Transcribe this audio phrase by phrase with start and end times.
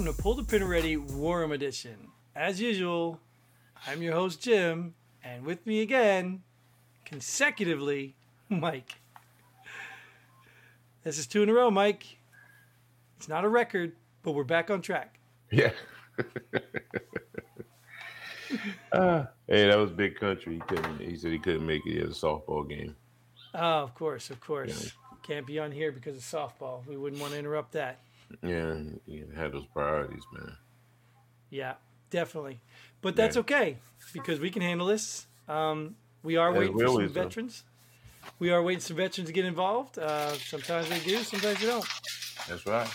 [0.00, 2.08] Welcome to Pull the Pin Ready War Room Edition.
[2.34, 3.20] As usual,
[3.86, 6.42] I'm your host Jim, and with me again,
[7.04, 8.16] consecutively,
[8.48, 8.94] Mike.
[11.04, 12.16] This is two in a row, Mike.
[13.18, 13.92] It's not a record,
[14.22, 15.18] but we're back on track.
[15.52, 15.72] Yeah.
[18.92, 20.54] uh, hey, that was big country.
[20.54, 20.98] He couldn't.
[20.98, 21.92] He said he couldn't make it.
[21.92, 22.96] He had a softball game.
[23.52, 24.94] Oh, of course, of course.
[25.22, 26.86] Can't be on here because of softball.
[26.86, 27.98] We wouldn't want to interrupt that.
[28.42, 28.76] Yeah,
[29.06, 30.56] he had those priorities, man.
[31.50, 31.74] Yeah,
[32.10, 32.60] definitely.
[33.00, 33.40] But that's Yeah.
[33.40, 33.78] okay
[34.12, 35.26] because we can handle this.
[35.48, 37.64] Um, we are As waiting for some veterans.
[38.38, 39.98] We are waiting for some veterans to get involved.
[39.98, 41.86] Uh, sometimes they do, sometimes they don't.
[42.48, 42.88] That's right.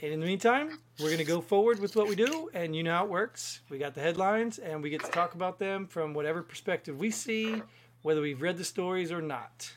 [0.00, 2.84] And in the meantime, we're going to go forward with what we do, and you
[2.84, 3.60] know how it works.
[3.68, 7.10] We got the headlines, and we get to talk about them from whatever perspective we
[7.10, 7.62] see,
[8.02, 9.72] whether we've read the stories or not.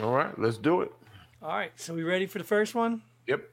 [0.00, 0.92] All right, let's do it.
[1.42, 3.02] All right, so we ready for the first one?
[3.28, 3.48] Yep.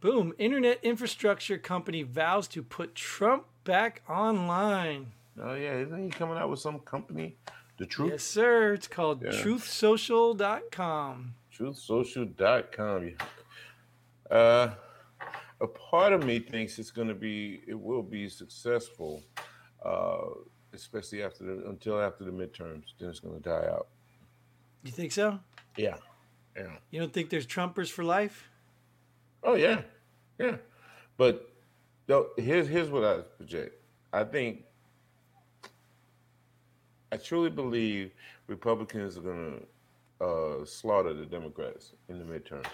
[0.00, 0.32] Boom.
[0.38, 5.12] Internet infrastructure company vows to put Trump back online.
[5.40, 7.36] Oh yeah, isn't he coming out with some company?
[7.78, 8.10] The Truth.
[8.12, 8.74] Yes, sir.
[8.74, 9.30] It's called Yeah.
[9.30, 11.34] truthsocial.com.
[11.52, 13.14] TruthSocial.com.
[14.30, 14.74] Uh,
[15.60, 19.22] a part of me thinks it's going to be, it will be successful,
[19.84, 20.18] uh,
[20.72, 22.84] especially after the until after the midterms.
[22.98, 23.88] Then it's going to die out.
[24.82, 25.38] You think so?
[25.76, 25.96] Yeah.
[26.56, 26.76] Yeah.
[26.90, 28.48] You don't think there's Trumpers for life?
[29.42, 29.82] Oh yeah,
[30.38, 30.56] yeah.
[31.16, 31.50] But
[32.06, 33.74] though, here's here's what I project.
[34.12, 34.64] I think
[37.10, 38.12] I truly believe
[38.46, 39.56] Republicans are gonna
[40.20, 42.66] uh, slaughter the Democrats in the midterms.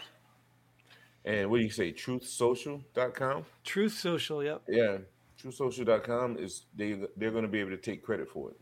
[1.24, 1.92] And what do you say?
[1.92, 3.44] TruthSocial.com?
[3.64, 4.62] Truth Social, yep.
[4.68, 4.98] Yeah,
[5.42, 8.56] TruthSocial.com is they they're gonna be able to take credit for it.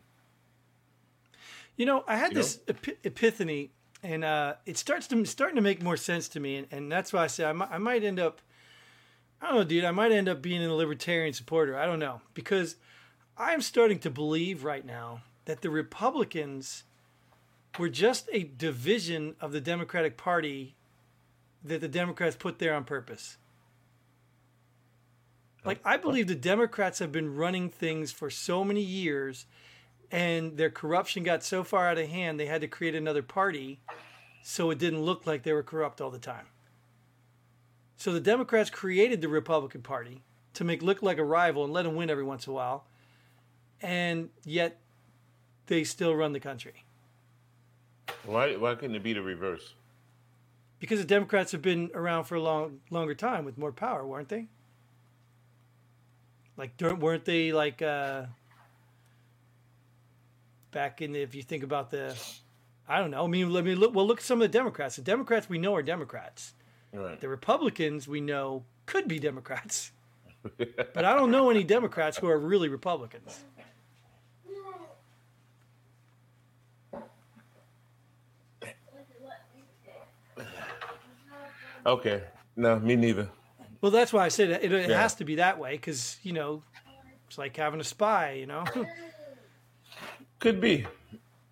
[1.76, 3.70] You know, I had You this epi- epiphany,
[4.06, 7.12] and uh, it starts to starting to make more sense to me, and, and that's
[7.12, 8.40] why I say I might, I might end up.
[9.40, 9.84] I don't know, dude.
[9.84, 11.76] I might end up being a libertarian supporter.
[11.76, 12.76] I don't know because
[13.36, 16.84] I'm starting to believe right now that the Republicans
[17.78, 20.74] were just a division of the Democratic Party
[21.62, 23.36] that the Democrats put there on purpose.
[25.64, 29.46] Like I believe the Democrats have been running things for so many years
[30.10, 33.80] and their corruption got so far out of hand they had to create another party
[34.42, 36.46] so it didn't look like they were corrupt all the time.
[37.96, 40.22] So the Democrats created the Republican Party
[40.54, 42.84] to make look like a rival and let them win every once in a while.
[43.82, 44.78] And yet
[45.66, 46.84] they still run the country.
[48.24, 49.74] Why why couldn't it be the reverse?
[50.78, 54.28] Because the Democrats have been around for a long longer time with more power, weren't
[54.28, 54.46] they?
[56.56, 58.26] Like weren't they like uh
[60.76, 62.14] back in the, if you think about the
[62.86, 63.24] I don't know.
[63.24, 63.94] I mean, let me look.
[63.94, 64.96] Well, look at some of the Democrats.
[64.96, 66.52] The Democrats we know are Democrats.
[66.92, 67.18] Right.
[67.18, 69.90] The Republicans we know could be Democrats.
[70.94, 73.40] But I don't know any Democrats who are really Republicans.
[81.84, 82.22] Okay.
[82.56, 83.28] No, me neither.
[83.80, 85.00] Well, that's why I said it, it Yeah.
[85.00, 86.62] has to be that way because you know
[87.26, 88.32] it's like having a spy.
[88.32, 88.64] You know,
[90.46, 90.86] Could be.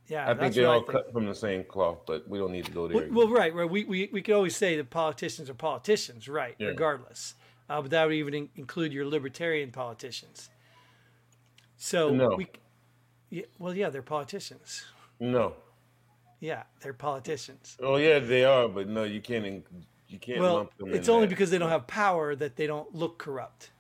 [0.09, 0.31] yeah.
[0.31, 2.87] I think they're all cut from the same cloth, but we don't need to go
[2.87, 3.09] there.
[3.11, 3.69] Well, well, right, right.
[3.69, 6.69] We, we, we could always say that politicians are politicians, right, Yeah.
[6.69, 7.35] regardless.
[7.69, 10.49] Uh, but that would even in- include your libertarian politicians.
[11.77, 12.37] So, No.
[12.37, 12.47] we,
[13.31, 14.85] yeah, well, yeah, they're politicians.
[15.19, 15.55] no.
[16.41, 17.77] Yeah, they're politicians.
[17.83, 19.47] Oh yeah, they are, but no, you can't.
[19.47, 19.65] in-
[20.09, 20.93] You can't Well, lump them.
[20.95, 21.31] it's only that.
[21.31, 23.71] because they don't have power that they don't look corrupt.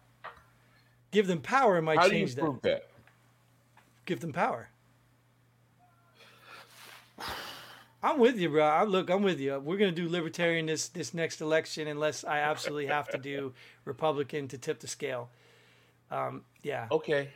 [1.13, 2.41] Give them power, it might How do you change that.
[2.41, 2.89] prove that?
[4.07, 4.71] Give them power.
[8.05, 8.65] I'm with you, bro.
[8.67, 9.59] I, look, I'm with you.
[9.59, 13.55] We're gonna do libertarian this this next election unless I absolutely have to do
[13.87, 15.31] Republican to tip the scale.
[16.11, 16.87] Um, yeah.
[16.91, 17.31] Okay.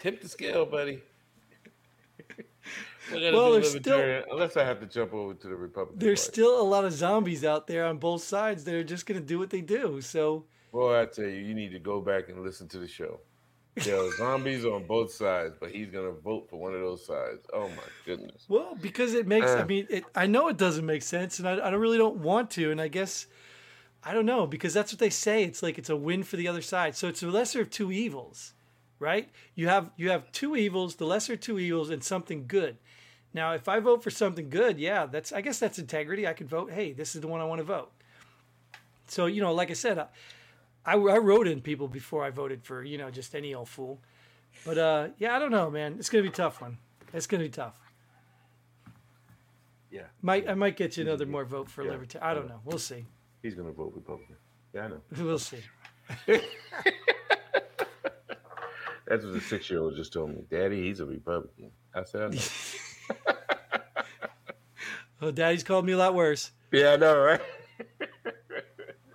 [0.00, 1.00] Tip the scale, buddy.
[3.10, 5.98] Well, there's still- unless I have to jump over to the Republican.
[5.98, 6.32] There's Party.
[6.32, 9.38] still a lot of zombies out there on both sides that are just gonna do
[9.38, 10.00] what they do.
[10.02, 13.20] So Boy, I tell you, you need to go back and listen to the show.
[13.76, 17.40] Are zombies on both sides, but he's gonna vote for one of those sides.
[17.52, 18.44] Oh my goodness.
[18.48, 19.48] Well, because it makes.
[19.50, 19.66] I Uh.
[19.66, 22.50] mean, it, I know it doesn't make sense, and I, I don't really don't want
[22.52, 22.70] to.
[22.70, 23.26] And I guess
[24.04, 25.42] I don't know because that's what they say.
[25.42, 26.94] It's like it's a win for the other side.
[26.94, 28.52] So it's the lesser of two evils,
[29.00, 29.28] right?
[29.56, 32.76] You have you have two evils, the lesser of two evils, and something good.
[33.32, 36.28] Now, if I vote for something good, yeah, that's I guess that's integrity.
[36.28, 36.70] I could vote.
[36.70, 37.90] Hey, this is the one I want to vote.
[39.08, 40.06] So you know, like I said,
[40.86, 44.00] I, I, wrote in people before I voted for you know just any old fool.
[44.64, 45.96] But uh, yeah, I don't know, man.
[45.98, 46.78] It's gonna be a tough one.
[47.12, 47.78] It's gonna be tough.
[49.90, 50.02] Yeah.
[50.22, 51.92] Might I might get you another more vote for Yeah.
[51.92, 52.28] libertarian.
[52.30, 52.60] I don't know.
[52.64, 53.06] We'll see.
[53.42, 54.36] He's gonna vote Republican.
[54.72, 55.00] Yeah, I know.
[55.24, 55.60] We'll see.
[59.06, 60.44] That's what the six year old just told me.
[60.50, 61.70] Daddy, he's a Republican.
[61.94, 62.40] I said, I know.
[65.22, 66.50] Oh, Daddy's called me a lot worse.
[66.70, 67.40] yeah, I know, right?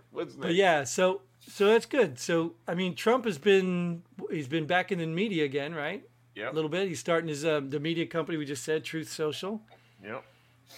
[0.09, 1.21] What's But yeah, so
[1.59, 2.17] so that's good.
[2.17, 4.01] So I mean, Trump has been
[4.31, 6.01] he's been back in the media again, right?
[6.35, 6.53] Yep.
[6.53, 6.87] A little bit.
[6.87, 9.59] He's starting his um, the media company we just said, Truth Social.
[10.01, 10.23] Yep.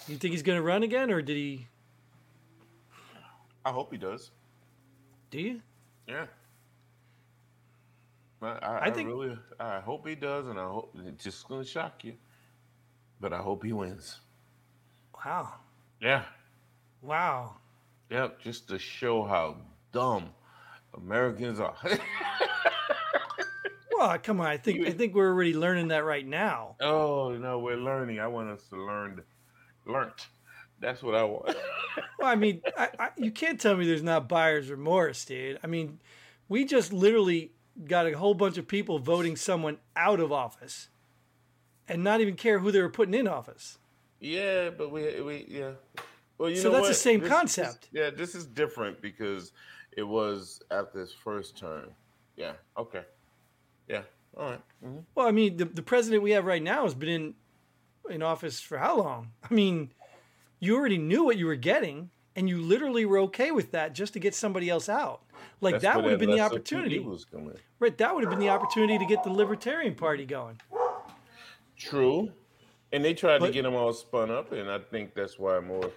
[0.07, 1.67] You think he's going to run again, or did he?
[3.63, 4.31] I hope he does.
[5.29, 5.61] Do you?
[6.07, 6.25] Yeah.
[8.41, 11.47] I, I, I I think- really, I hope he does, and I hope it's just
[11.47, 12.13] gonna shock you,
[13.19, 14.19] but I hope he wins.
[15.23, 15.53] Wow.
[16.01, 16.23] Yeah.
[17.03, 17.57] Wow.
[18.09, 18.39] Yep.
[18.39, 19.57] Just to show how
[19.91, 20.31] dumb
[20.95, 21.75] Americans are.
[23.93, 24.47] Well, come on.
[24.47, 26.75] I think I think we're already learning that right now.
[26.81, 28.19] oh no, we're learning.
[28.19, 29.21] I want us to learn,
[29.85, 30.27] learnt.
[30.79, 31.55] That's what I want.
[32.17, 35.59] Well, I mean, I, I, you can't tell me there's not buyer's remorse, dude.
[35.63, 35.99] I mean,
[36.49, 37.51] we just literally
[37.85, 40.87] got a whole bunch of people voting someone out of office,
[41.87, 43.77] and not even care who they were putting in office.
[44.19, 45.71] Yeah, but we we yeah.
[46.37, 47.89] Well, you So know that's the same This- concept.
[47.91, 49.51] this- yeah, this is different because
[49.95, 51.89] it was after his first term.
[52.35, 52.53] Yeah.
[52.77, 53.03] Okay.
[53.87, 54.01] Yeah.
[54.37, 54.61] All right.
[54.83, 55.03] Mhm.
[55.15, 57.33] Well, I mean, the, the president we have right now has been in
[58.09, 59.31] in office for how long?
[59.49, 59.91] I mean,
[60.59, 64.13] you already knew what you were getting, and you literally were okay with that just
[64.13, 65.21] to get somebody else out.
[65.59, 67.25] Like That's that would have been the opportunity, evils
[67.79, 67.97] right?
[67.97, 70.59] That would have been the opportunity to get the Libertarian Party going.
[71.77, 72.31] True.
[72.93, 75.59] And they tried But- to get them all spun up, and I think that's why
[75.59, 75.91] more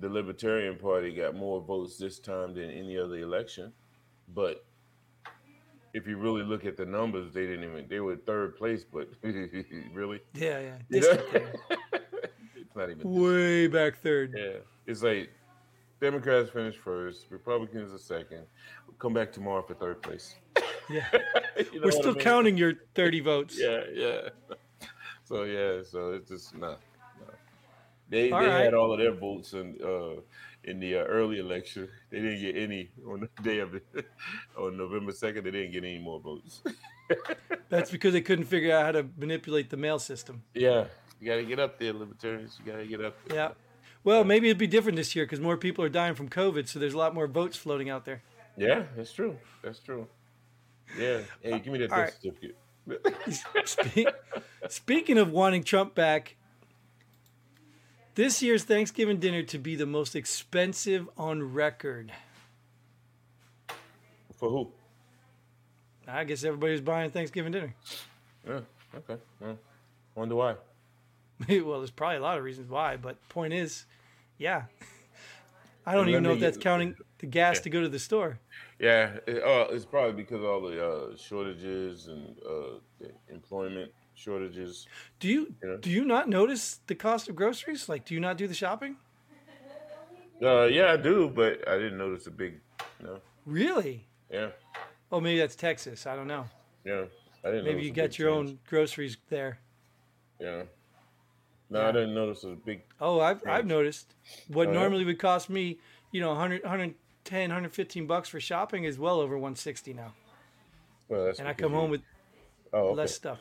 [0.00, 3.72] the Libertarian Party got more votes this time than any other election.
[4.34, 4.64] But
[5.94, 9.08] if you really look at the numbers, they didn't even they were third place, but
[9.92, 10.76] really, Yeah, yeah.
[10.90, 11.18] You know?
[12.56, 13.00] It's not even.
[13.02, 14.34] Way back third.
[14.36, 15.30] Yeah, it's like
[16.00, 18.44] Democrats finished first, Republicans are second.
[18.86, 20.34] We'll come back tomorrow for third place.
[20.90, 21.04] Yeah.
[21.12, 22.20] You know We're what I still mean?
[22.22, 23.58] counting your 30 votes.
[23.60, 24.28] Yeah, yeah.
[25.24, 26.70] So yeah, so it's just not.
[26.70, 26.76] no.
[28.08, 28.64] They All they right.
[28.64, 30.20] had all of their votes in uh,
[30.64, 31.88] in the uh, early election.
[32.10, 33.84] They didn't get any on the day of it
[34.58, 35.44] on November second.
[35.44, 36.62] They didn't get any more votes.
[37.68, 40.42] That's because they couldn't figure out how to manipulate the mail system.
[40.54, 40.84] yeah,
[41.20, 42.58] you got to get up there, libertarians.
[42.64, 43.36] You got to get up there.
[43.36, 43.48] Yeah.
[44.04, 46.78] Well, maybe it'd be different this year because more people are dying from COVID, so
[46.78, 48.22] there's a lot more votes floating out there.
[48.56, 49.36] Yeah, that's true.
[49.62, 50.06] That's true.
[50.98, 51.20] Yeah.
[51.42, 52.12] Hey, give me that death right.
[52.12, 52.56] certificate.
[53.66, 54.08] Spe-
[54.68, 56.36] Speaking of wanting Trump back,
[58.18, 62.10] this year's Thanksgiving dinner to be the most expensive on record.
[64.34, 64.72] For who?
[66.08, 67.72] I guess everybody's buying Thanksgiving dinner.
[68.44, 68.60] Yeah.
[68.96, 69.22] Okay.
[69.38, 69.56] Well,
[70.16, 70.56] wonder why.
[71.48, 73.84] well, there's probably a lot of reasons why, but point is,
[74.36, 74.64] yeah.
[75.86, 77.62] I don't And even know if that's counting the gas Yeah.
[77.62, 78.40] to go to the store.
[78.80, 83.92] Yeah, it, uh, it's probably because of all the uh, shortages and uh, the employment
[84.18, 84.86] shortages.
[85.20, 85.76] Do you Yeah.
[85.80, 87.88] do you not notice the cost of groceries?
[87.88, 88.96] Like, do you not do the shopping?
[90.40, 92.60] Uh, yeah, I do, but I didn't notice a big.
[93.02, 94.06] No, Really?
[94.30, 94.50] yeah,
[95.10, 96.06] Oh, maybe that's Texas.
[96.06, 96.44] I don't know.
[96.84, 97.06] yeah.
[97.44, 97.64] I didn't.
[97.64, 98.50] Maybe you get your change.
[98.50, 99.58] own groceries there.
[100.40, 100.64] Yeah.
[101.70, 101.88] No, Yeah.
[101.88, 102.82] I didn't notice a big.
[103.00, 104.14] Oh, I've, I've noticed.
[104.48, 104.78] What Oh, yeah?
[104.80, 105.78] normally would cost me,
[106.12, 110.14] you know, 100, 110, 115 bucks for shopping is well over 160 now.
[111.08, 112.02] Well, that's And I come you- home with
[112.72, 112.94] oh, okay.
[112.96, 113.40] less stuff.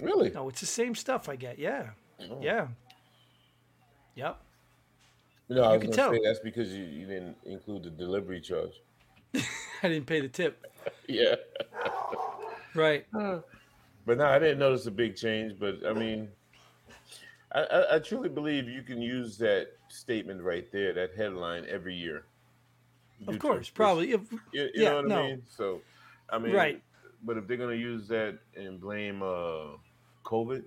[0.00, 0.30] Really?
[0.30, 1.58] No, it's the same stuff I get.
[1.58, 1.90] Yeah.
[2.30, 2.38] Oh.
[2.42, 2.68] Yeah.
[4.14, 4.40] Yep.
[5.50, 6.12] No, I was can gonna tell.
[6.12, 8.80] say that's because you, you didn't include the delivery charge.
[9.34, 10.64] I didn't pay the tip.
[11.06, 11.34] Yeah.
[12.74, 13.06] Right.
[14.06, 15.58] But no, I didn't notice a big change.
[15.60, 16.28] But I mean,
[17.52, 21.94] I, I, I truly believe you can use that statement right there, that headline, every
[21.94, 22.24] year.
[23.26, 23.68] Of to- course.
[23.68, 24.12] Probably.
[24.12, 25.18] If, You, you Yeah, know what no.
[25.18, 25.42] I mean?
[25.54, 25.82] So,
[26.30, 26.82] I mean, Right.
[27.22, 29.76] But if they're gonna use that and blame uh,
[30.24, 30.64] COVID,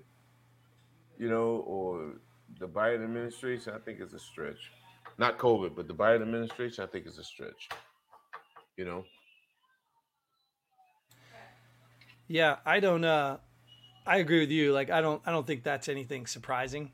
[1.17, 2.13] you know, or
[2.60, 4.72] the Biden administration, I think it's a stretch.
[5.17, 7.70] Not COVID, but the Biden administration, I think it's a stretch.
[8.77, 9.05] You know.
[12.27, 13.38] yeah, I don't, uh,
[14.05, 14.72] I agree with you.
[14.72, 16.91] Like, I don't, I don't think that's anything surprising.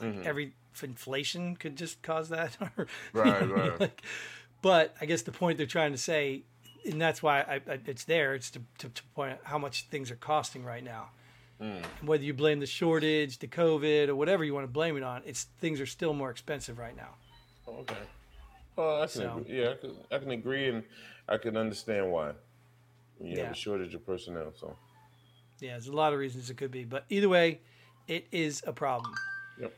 [0.00, 0.26] Like Mhm.
[0.26, 2.56] every inflation could just cause that.
[2.76, 3.70] or- Right, you know what I mean?
[3.70, 3.80] right.
[3.80, 4.02] Like,
[4.60, 6.42] but I guess the point they're trying to say,
[6.84, 9.86] and that's why I, I, it's there, it's to, to, to point out how much
[9.88, 11.10] things are costing right now.
[11.62, 11.84] Mm.
[12.04, 15.22] Whether you blame the shortage, the COVID, or whatever you want to blame it on,
[15.24, 17.10] it's things are still more expensive right now.
[17.68, 17.94] Okay.
[18.74, 19.60] Well, I can So- agree.
[19.62, 20.82] yeah, I can, I can agree, and
[21.28, 22.30] I can understand why.
[23.20, 23.42] You Yeah.
[23.44, 24.76] have a shortage of personnel, so
[25.60, 27.60] Yeah, there's a lot of reasons it could be, but either way,
[28.08, 29.14] it is a problem.
[29.60, 29.72] Yep.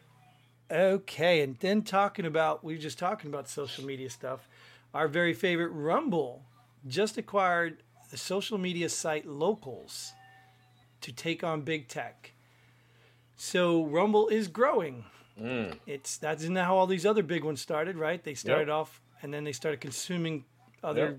[0.70, 4.48] Okay, and then talking about we were just talking about social media stuff.
[4.94, 6.46] Our very favorite Rumble
[6.86, 10.14] just acquired the social media site Locals
[11.04, 12.32] to take on big tech.
[13.36, 15.04] So Rumble is growing.
[15.38, 15.78] Mm.
[15.86, 18.22] It's that's isn't that how all these other big ones started, right?
[18.24, 18.74] They started Yep.
[18.74, 20.44] off and then they started consuming
[20.82, 21.06] other.
[21.06, 21.18] Yep.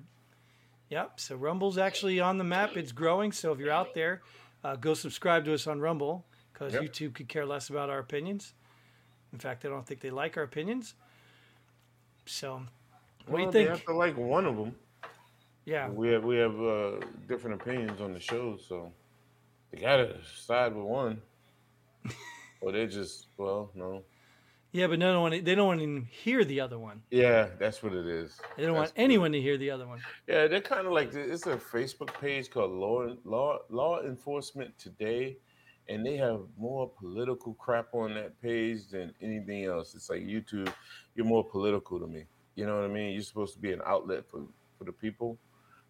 [0.90, 1.20] Yep.
[1.20, 2.76] So Rumble's actually on the map.
[2.78, 3.32] It's growing.
[3.32, 4.22] So if you're out there,
[4.64, 6.82] uh, go subscribe to us on Rumble because Yep.
[6.84, 8.56] YouTube could care less about our opinions.
[9.34, 10.96] In fact, I don't think they like our opinions.
[12.26, 12.54] So,
[13.28, 14.76] what Well, do you They have to like one of them.
[15.66, 15.90] Yeah.
[15.90, 18.92] We have we have uh, different opinions on the show, so
[19.76, 21.22] they gotta side with one.
[22.62, 24.04] or they just well, no.
[24.72, 27.02] Yeah, but no one they don't want to hear the other one.
[27.10, 28.38] Yeah, that's what it is.
[28.58, 30.02] They don't want That's what it anyone to hear the other one.
[30.28, 35.38] Yeah, they're kind of like it's a Facebook page called Law Law Law Enforcement Today,
[35.88, 39.96] and they have more political crap on that page than anything else.
[39.96, 40.72] It's like YouTube,
[41.16, 42.26] you're more political to me.
[42.56, 43.14] You know what I mean?
[43.14, 44.42] You're supposed to be an outlet for
[44.78, 45.38] for the people,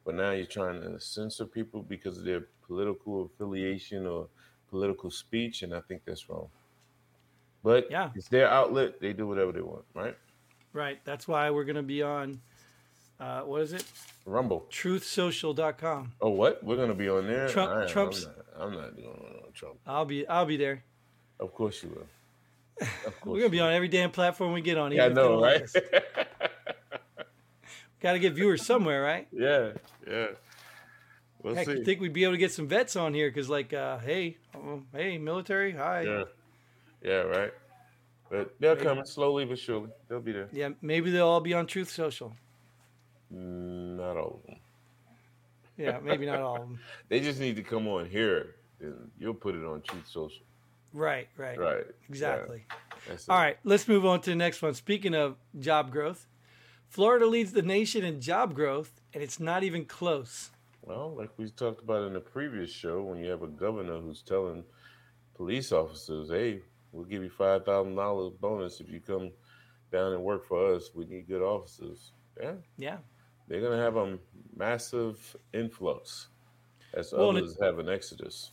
[0.06, 4.28] but now you're trying to censor people because of their political affiliation or
[4.70, 6.48] political speech, and I think that's wrong.
[7.64, 8.12] But Yeah.
[8.16, 10.16] it's their outlet; they do whatever they want, right?
[10.74, 11.00] Right.
[11.06, 12.42] That's why we're going to be on
[13.20, 13.86] uh, what is it?
[14.26, 14.68] Rumble.
[14.72, 16.12] truthsocial.com.
[16.22, 16.62] Oh, what?
[16.64, 17.48] We're gonna be on there.
[17.48, 19.76] Trump- I- I'm Trump's- not, I'm not doing one on Trump.
[19.88, 20.84] I'll be I'll be there.
[21.40, 22.08] Of course you will.
[23.08, 23.34] Of course.
[23.36, 24.92] We're gonna be on every damn platform we get on.
[24.92, 26.28] Yeah, I even if they know, right?
[28.06, 29.28] Got to get viewers somewhere, right?
[29.32, 29.72] yeah,
[30.08, 30.28] yeah.
[31.42, 31.72] We'll Heck, see.
[31.72, 33.32] you think we'd be able to get some vets on here?
[33.32, 36.02] Because like, uh, hey, oh, hey, military, hi.
[36.02, 36.24] yeah,
[37.02, 37.52] yeah, right.
[38.30, 39.90] But they're coming slowly but surely.
[40.08, 40.50] They'll be there.
[40.52, 42.36] Yeah, maybe they'll all be on Truth Social.
[43.32, 44.60] Not all of them.
[45.76, 46.80] Yeah, maybe not all of them.
[47.10, 50.44] They just need to come on here, and you'll put it on Truth Social.
[50.94, 51.86] Right, right, Right.
[52.08, 52.66] exactly.
[53.08, 54.76] that's All right, let's move on to the next one.
[54.76, 56.28] Speaking of job growth,
[56.96, 60.50] Florida leads the nation in job growth, and it's not even close.
[60.82, 64.22] Well, like we talked about in the previous show, when you have a governor who's
[64.22, 64.64] telling
[65.34, 66.62] police officers, "Hey,
[66.94, 69.32] we'll give you five thousand dollars bonus if you come
[69.92, 70.92] down and work for us.
[70.96, 73.00] We need good officers." Yeah, Yeah,
[73.50, 74.18] they're gonna have a
[74.56, 76.30] massive influx
[76.94, 78.52] as Well, and it- others have an exodus.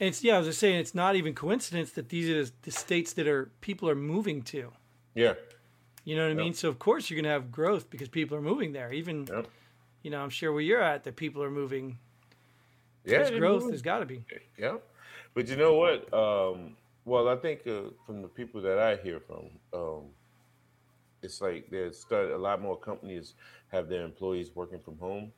[0.00, 0.34] and it's yeah.
[0.34, 3.52] I was just saying, it's not even coincidence that these are the states that are
[3.60, 4.72] people are moving to.
[5.14, 5.34] Yeah,
[6.04, 6.54] You know what I mean?
[6.54, 8.92] So of course you're gonna have growth because people are moving there.
[8.92, 9.48] Even Yep.
[10.02, 11.98] you know, I'm sure where you're at, that people are moving.
[13.04, 13.68] yeah, There's growth.
[13.68, 14.24] There's got to be.
[14.58, 14.78] Yeah,
[15.34, 16.12] but you know what?
[16.12, 20.02] Um, well, I think uh, from the people that I hear from, um,
[21.22, 23.34] it's like there's started a lot more companies
[23.68, 25.32] have their employees working from home.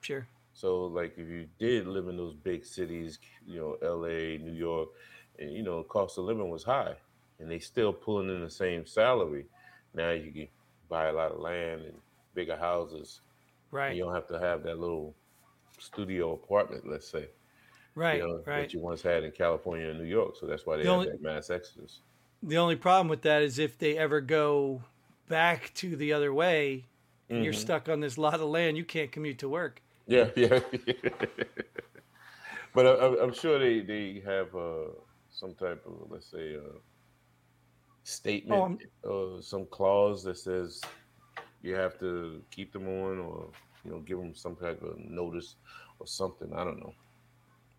[0.00, 0.26] Sure.
[0.52, 4.90] So, like, if you did live in those big cities, you know, L.A., New York,
[5.38, 6.94] and you know, cost of living was high,
[7.40, 9.46] and they still pulling in the same salary.
[9.94, 10.48] Now you can
[10.88, 11.94] buy a lot of land and
[12.34, 13.20] bigger houses.
[13.70, 13.96] and Right.
[13.96, 15.14] You don't have to have that little
[15.78, 17.28] studio apartment, let's say,
[17.94, 18.20] Right.
[18.20, 18.62] you know, right.
[18.62, 20.36] that you once had in California and New York.
[20.36, 22.00] So that's why they The have only- that mass exodus.
[22.42, 24.82] The only problem with that is if they ever go
[25.28, 26.84] back to the other way,
[27.30, 29.80] and you're stuck on this lot of land, you can't commute to work.
[30.06, 30.60] Yeah, yeah.
[32.74, 34.90] but I, I- I'm sure they they have uh,
[35.30, 36.78] some type of let's say uh,
[38.04, 40.80] statement oh, or some clause that says
[41.62, 43.50] you have to keep them on or
[43.84, 45.56] you know give them some type of notice
[45.98, 46.52] or something.
[46.54, 46.94] I don't know.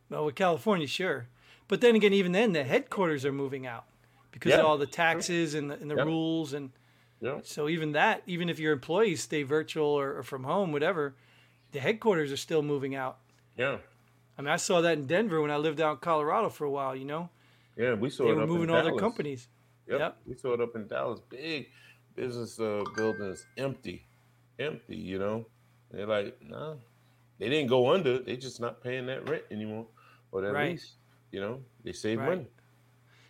[0.10, 1.28] Well, with California, sure.
[1.68, 3.86] But then again, even then, the headquarters are moving out
[4.32, 4.60] because Yeah.
[4.60, 6.04] of all the taxes and the, and the Yeah.
[6.04, 6.54] rules.
[6.54, 6.72] And
[7.22, 11.16] Yeah, so even that, even if your employees stay virtual or, or from home, whatever,
[11.72, 13.18] the headquarters are still moving out.
[13.58, 13.78] yeah,
[14.38, 16.70] I mean, I saw that in Denver when I lived out in Colorado for a
[16.70, 17.30] while, you know?
[17.78, 17.94] yeah.
[17.94, 18.92] We saw They were moving in all Dallas.
[18.92, 19.48] their companies.
[19.88, 20.00] Yep.
[20.00, 20.18] Yep.
[20.26, 21.20] We saw it up in Dallas.
[21.30, 21.68] Big
[22.16, 24.06] business uh, buildings empty,
[24.60, 24.96] empty.
[24.96, 25.46] You know,
[25.92, 26.76] and they're like, nah,
[27.40, 28.20] they didn't go under.
[28.20, 29.88] They just not paying that rent anymore
[30.32, 30.72] or that Right.
[30.72, 30.96] lease.
[31.32, 32.30] You know, they save Right.
[32.30, 32.48] money.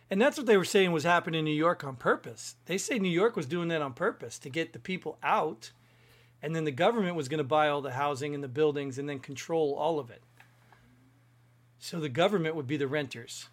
[0.08, 2.54] And that's what they were saying was happening in New York on purpose.
[2.66, 5.72] They say New York was doing that on purpose to get the people out,
[6.40, 9.08] and then the government was going to buy all the housing and the buildings and
[9.08, 10.22] then control all of it.
[11.80, 13.48] So the government would be the renters.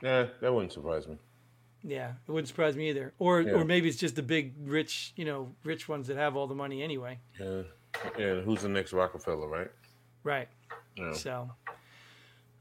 [0.00, 1.16] Nah, that wouldn't surprise me.
[1.82, 3.12] Yeah, it wouldn't surprise me either.
[3.18, 3.52] Or Yeah.
[3.52, 6.54] or maybe it's just the big rich, you know, rich ones that have all the
[6.54, 7.18] money anyway.
[7.38, 7.62] Yeah,
[8.18, 9.70] and who's the next Rockefeller, right?
[10.24, 10.48] Right.
[10.96, 11.12] Yeah.
[11.12, 11.50] So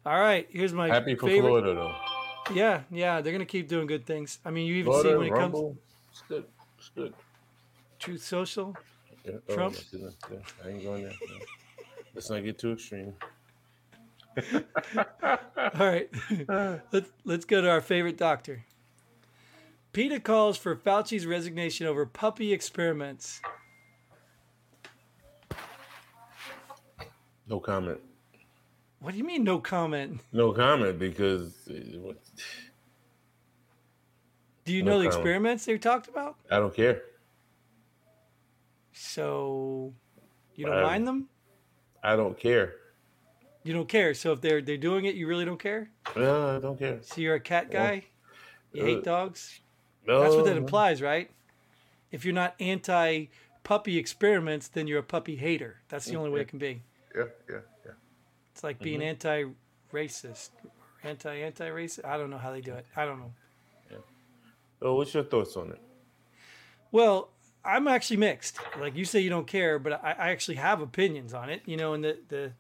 [0.06, 1.50] all right, here's my Happy for favorite.
[1.50, 1.96] Florida though.
[2.54, 4.38] Yeah, yeah, they're gonna keep doing good things.
[4.46, 5.78] I mean, you even see when it comes Rumble,
[6.12, 6.46] it's good.
[6.78, 7.14] It's good.
[7.98, 8.76] Truth Social.
[9.24, 9.32] Yeah.
[9.50, 9.76] Oh, Trump?
[9.92, 10.10] yeah.
[10.64, 11.14] I ain't going there.
[11.28, 11.38] no.
[12.14, 13.14] Let's not get too extreme.
[15.24, 16.10] All right,
[16.92, 18.64] let's let's go to our favorite doctor.
[19.96, 23.40] PETA calls for Fauci's resignation over puppy experiments.
[27.48, 28.00] No comment.
[29.00, 30.20] What do you mean, no comment?
[30.34, 31.54] No comment because
[31.96, 32.18] what-
[34.66, 35.16] Do you No know the comment.
[35.22, 36.36] experiments they talked about?
[36.52, 37.02] I don't care.
[38.92, 39.94] So
[40.56, 41.30] you don't I- mind them?
[42.04, 42.74] I don't care.
[43.64, 44.14] You don't care.
[44.14, 45.90] So if they're they're doing it, you really don't care.
[46.18, 47.00] No, I don't care.
[47.02, 48.04] So you're a cat guy.
[48.74, 49.62] You hate uh, dogs.
[50.08, 51.30] No, That's what that implies, right?
[52.12, 53.26] If you're not anti
[53.64, 55.78] puppy experiments, then you're a puppy hater.
[55.90, 56.82] That's the only way it can be.
[57.16, 57.92] Yeah, yeah, yeah.
[58.54, 59.10] It's like being Mm-hmm.
[59.10, 60.50] anti-racist,
[61.04, 62.06] anti anti racist.
[62.06, 62.86] I don't know how they do it.
[62.96, 63.32] I don't know.
[64.82, 65.80] Oh, what's your thoughts on it?
[66.92, 67.30] Well,
[67.64, 68.60] I'm actually mixed.
[68.80, 71.62] Like you say, you don't care, but I, I actually have opinions on it.
[71.66, 72.52] You know, and the the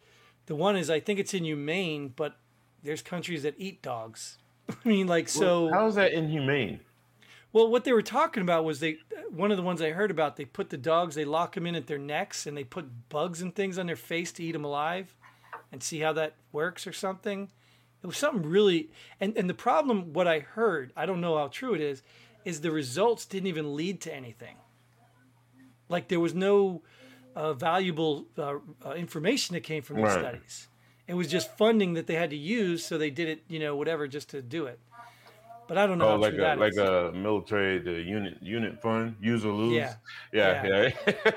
[0.47, 2.37] the one is I think it's inhumane, but
[2.83, 4.37] there's countries that eat dogs.
[4.69, 5.69] I mean, like so.
[5.71, 6.79] how is that inhumane?
[7.55, 8.97] Well, what they were talking about was they
[9.29, 10.35] one of the ones I heard about.
[10.35, 13.41] They put the dogs, they lock them in at their necks, and they put bugs
[13.41, 15.15] and things on their face to eat them alive,
[15.71, 17.49] and see how that works or something.
[18.03, 18.89] It was something really,
[19.21, 22.03] and and the problem, what I heard, I don't know how true it is,
[22.43, 24.57] is the results didn't even lead to anything.
[25.87, 26.81] Like there was no
[27.37, 30.19] uh, valuable uh, uh, information that came from these Right.
[30.19, 30.67] studies.
[31.07, 33.77] It was just funding that they had to use, so they did it, you know,
[33.77, 34.77] whatever, just to do it.
[35.67, 36.77] But I don't know Oh, like a like is.
[36.77, 39.73] a military the unit unit fund use or lose.
[39.73, 39.95] Yeah.
[40.31, 41.31] yeah, yeah.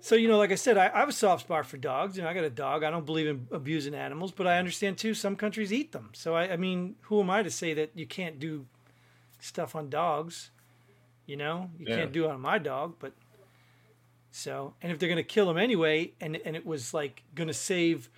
[0.00, 2.16] So you know, like I said, I, I have a soft spot for dogs.
[2.16, 2.84] You know, I got a dog.
[2.84, 5.12] I don't believe in abusing animals, but I understand too.
[5.12, 6.10] Some countries eat them.
[6.14, 8.66] So I, I mean, who am I to say that you can't do
[9.40, 10.50] stuff on dogs?
[11.26, 11.96] You know, you Yeah.
[11.96, 12.94] can't do it on my dog.
[13.00, 13.12] But
[14.30, 18.08] so, and if they're gonna kill him anyway, and and it was like gonna save,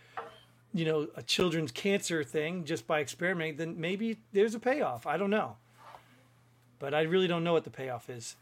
[0.72, 5.06] you know, a children's cancer thing just by experimenting, then maybe there's a payoff.
[5.06, 5.56] I don't know,
[6.78, 8.36] but I really don't know what the payoff is.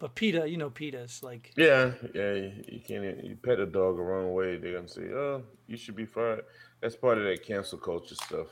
[0.00, 1.52] But PETA, you know, PETA's like.
[1.56, 2.32] yeah, yeah.
[2.32, 5.96] You can't you pet a dog the wrong way, they're gonna say, "Oh, you should
[5.96, 6.44] be fired."
[6.80, 8.46] That's part of that cancel culture stuff.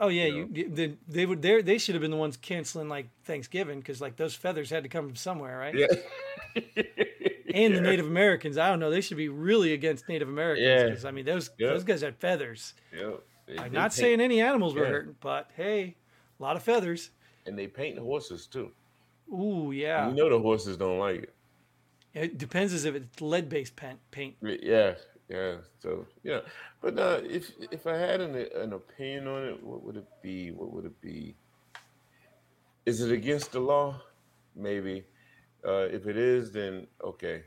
[0.00, 2.88] Oh yeah, you you, they, they would they they should have been the ones canceling
[2.88, 5.74] like Thanksgiving because like those feathers had to come from somewhere, right?
[5.74, 6.62] Yeah.
[7.54, 10.84] And the Native Americans, I don't know, they should be really against Native Americans Yeah.
[10.88, 11.68] because I mean those Yeah.
[11.68, 12.74] those guys had feathers.
[12.92, 13.12] Yeah.
[13.46, 14.90] They- I'm they not paint- saying any animals were Yeah.
[14.90, 15.96] hurting, but hey,
[16.38, 17.10] a lot of feathers.
[17.46, 18.70] and they paint horses too.
[19.32, 21.34] Ooh yeah, You know the horses don't like it.
[22.14, 23.98] it depends as if it's lead based paint.
[24.12, 24.36] Paint.
[24.42, 24.94] Yeah,
[25.28, 25.56] yeah.
[25.80, 26.40] So yeah,
[26.80, 30.50] but uh, if if I had an an opinion on it, what would it be?
[30.52, 31.34] What would it be?
[32.86, 34.00] Is it against the law?
[34.54, 35.04] Maybe.
[35.66, 37.44] Uh, if it is, then okay.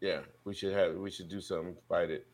[0.00, 2.26] Yeah, we should have we should do something to fight it.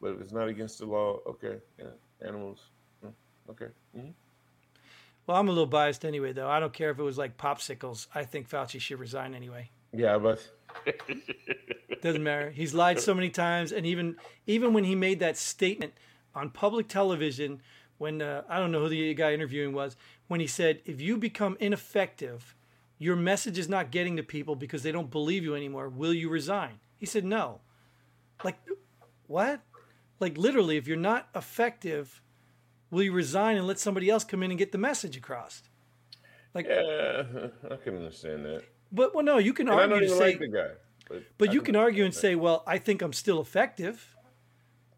[0.00, 1.58] But if it's not against the law, okay.
[1.78, 1.86] Yeah,
[2.26, 2.70] animals.
[3.04, 3.12] mm,
[3.50, 3.68] Okay.
[3.96, 4.12] mhm.
[5.26, 6.48] Well, I'm a little biased anyway, though.
[6.48, 8.08] I don't care if it was like popsicles.
[8.12, 9.70] I think Fauci should resign anyway.
[9.92, 10.40] Yeah, but
[12.02, 12.50] Doesn't matter.
[12.50, 14.16] He's lied so many times, and even
[14.46, 15.92] even when he made that statement
[16.34, 17.62] on public television,
[17.98, 21.16] when uh, I don't know who the guy interviewing was, when he said, "If you
[21.16, 22.56] become ineffective,
[22.98, 25.88] your message is not getting to people because they don't believe you anymore.
[25.88, 27.60] Will you resign?" He said, "No."
[28.44, 28.58] Like,
[29.26, 29.60] what?
[30.20, 32.20] Like literally, if you're not effective,
[32.90, 35.62] will you resign and let somebody else come in and get the message across?
[36.54, 37.22] Like, yeah,
[37.70, 38.62] I can understand that.
[38.90, 40.24] but well, no, you can And I argue don't to even say.
[40.30, 40.68] like the guy.
[41.08, 44.14] But, But you can argue and understand say, well, I think I'm still effective.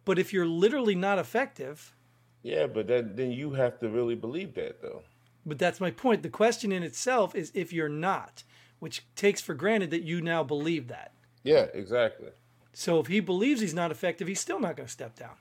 [0.04, 1.94] But if you're literally not effective.
[2.42, 5.02] Yeah, but that, then you have to really believe that, though.
[5.46, 6.22] But that's my point.
[6.22, 8.42] The question in itself is if you're not,
[8.78, 11.12] which takes for granted that you now believe that.
[11.42, 12.28] Yeah, exactly.
[12.72, 15.36] So if he believes he's not effective, he's still not going to step down.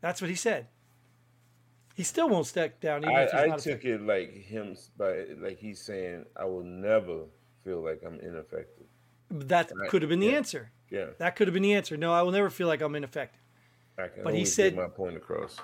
[0.00, 0.66] That's what he said.
[1.94, 4.00] He still won't step down even I, if he's I not took effective.
[4.00, 7.24] it like him, by like he's saying, I will never
[7.64, 8.86] feel like I'm ineffective.
[9.30, 10.32] That Right, could have been the yeah.
[10.36, 10.70] answer.
[10.90, 11.96] Yeah, That could have been the answer.
[11.96, 13.40] No, I will never feel like I'm ineffective.
[13.98, 15.56] I can But he said- my point across.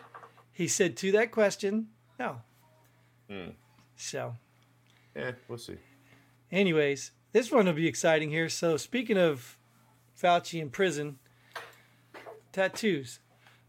[0.53, 2.43] He said to that question, no.
[3.31, 3.51] Hmm.
[3.97, 4.35] So
[5.15, 5.77] Yeah, we'll see.
[6.51, 8.49] Anyways, this one will be exciting here.
[8.49, 9.59] So, speaking of
[10.21, 11.19] Fauci in prison,
[12.53, 13.21] tattoos.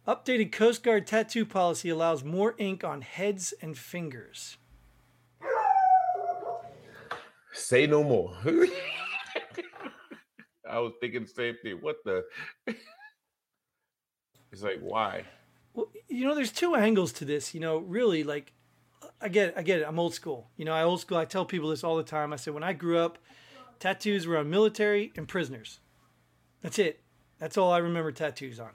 [0.07, 4.57] Updated Coast Guard tattoo policy allows more ink on heads and fingers.
[7.53, 8.35] Say no more.
[10.67, 11.77] I was thinking the same thing.
[11.81, 12.23] What the?
[14.51, 15.25] it's like why?
[15.73, 17.53] Well, you know, there's two angles to this.
[17.53, 18.53] You know, really, like,
[19.21, 19.85] I get, it, I get it.
[19.87, 20.49] I'm old school.
[20.57, 21.17] You know, I old school.
[21.17, 22.31] I tell people this all the time.
[22.33, 23.17] I said when I grew up,
[23.79, 25.79] tattoos were on military and prisoners.
[26.61, 27.01] That's it.
[27.39, 28.71] That's all I remember tattoos on.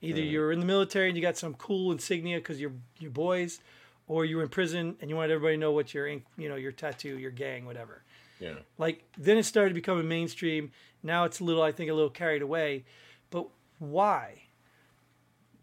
[0.00, 0.30] Either mm-hmm.
[0.30, 3.60] you're in the military and you got some cool insignia because you're you boys,
[4.08, 6.56] or you're in prison and you wanted everybody to know what your, ink- you know,
[6.56, 8.02] your tattoo, your gang, whatever.
[8.38, 8.54] Yeah.
[8.78, 10.70] Like then it started becoming mainstream.
[11.02, 12.84] Now it's a little, I think, a little carried away.
[13.30, 14.42] But why?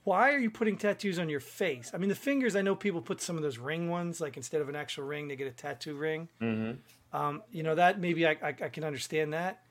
[0.03, 1.91] Why are you putting tattoos on your face?
[1.93, 2.55] I mean, the fingers.
[2.55, 5.27] I know people put some of those ring ones, like instead of an actual ring,
[5.27, 6.27] they get a tattoo ring.
[6.41, 7.17] Mm-hmm.
[7.17, 9.63] Um, you know that maybe I, I, I can understand that,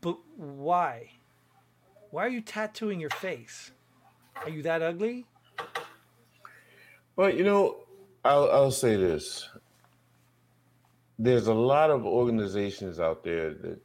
[0.00, 1.12] but why?
[2.10, 3.70] Why are you tattooing your face?
[4.42, 5.24] Are you that ugly?
[7.16, 7.76] Well, you know,
[8.24, 9.48] I'll I'll say this.
[11.18, 13.80] There's a lot of organizations out there that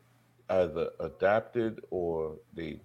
[0.50, 2.80] either adapted or they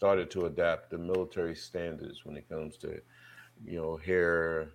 [0.00, 2.98] started to adapt the military standards when it comes to,
[3.62, 4.70] you know, hair,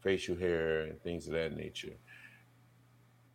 [0.00, 1.92] facial hair, and things of that nature.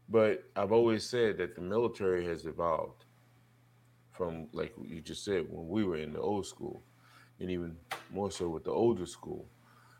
[0.09, 3.05] But I've always said that the military has evolved
[4.11, 6.81] from, like you just said, when we were in the old school,
[7.39, 7.77] and even
[8.11, 9.45] more so with the older school.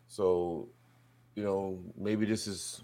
[0.08, 0.66] So,
[1.36, 2.82] you know, maybe this is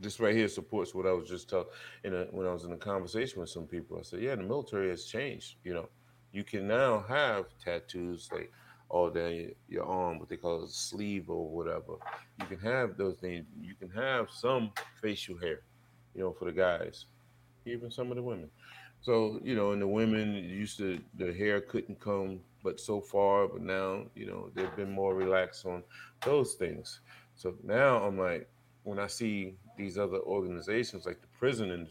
[0.00, 1.68] this right here supports what I was just telling
[2.04, 3.96] in a, when I was in a conversation with some people.
[3.98, 5.54] I said, yeah, the military has changed.
[5.64, 5.88] You know,
[6.32, 8.56] you can now have tattoos like oh,
[8.90, 11.94] all down your arm, what they call a sleeve or whatever.
[12.40, 13.46] You can have those things.
[13.60, 15.60] You can have some facial hair,
[16.14, 17.06] you know, for the guys,
[17.66, 18.50] even some of the women.
[19.00, 23.48] So you know, and the women used to the hair couldn't come but so far,
[23.48, 25.82] but now you know they've been more relaxed on
[26.24, 27.00] those things.
[27.34, 28.48] So now I'm like,
[28.82, 31.88] when I see these other organizations like the prison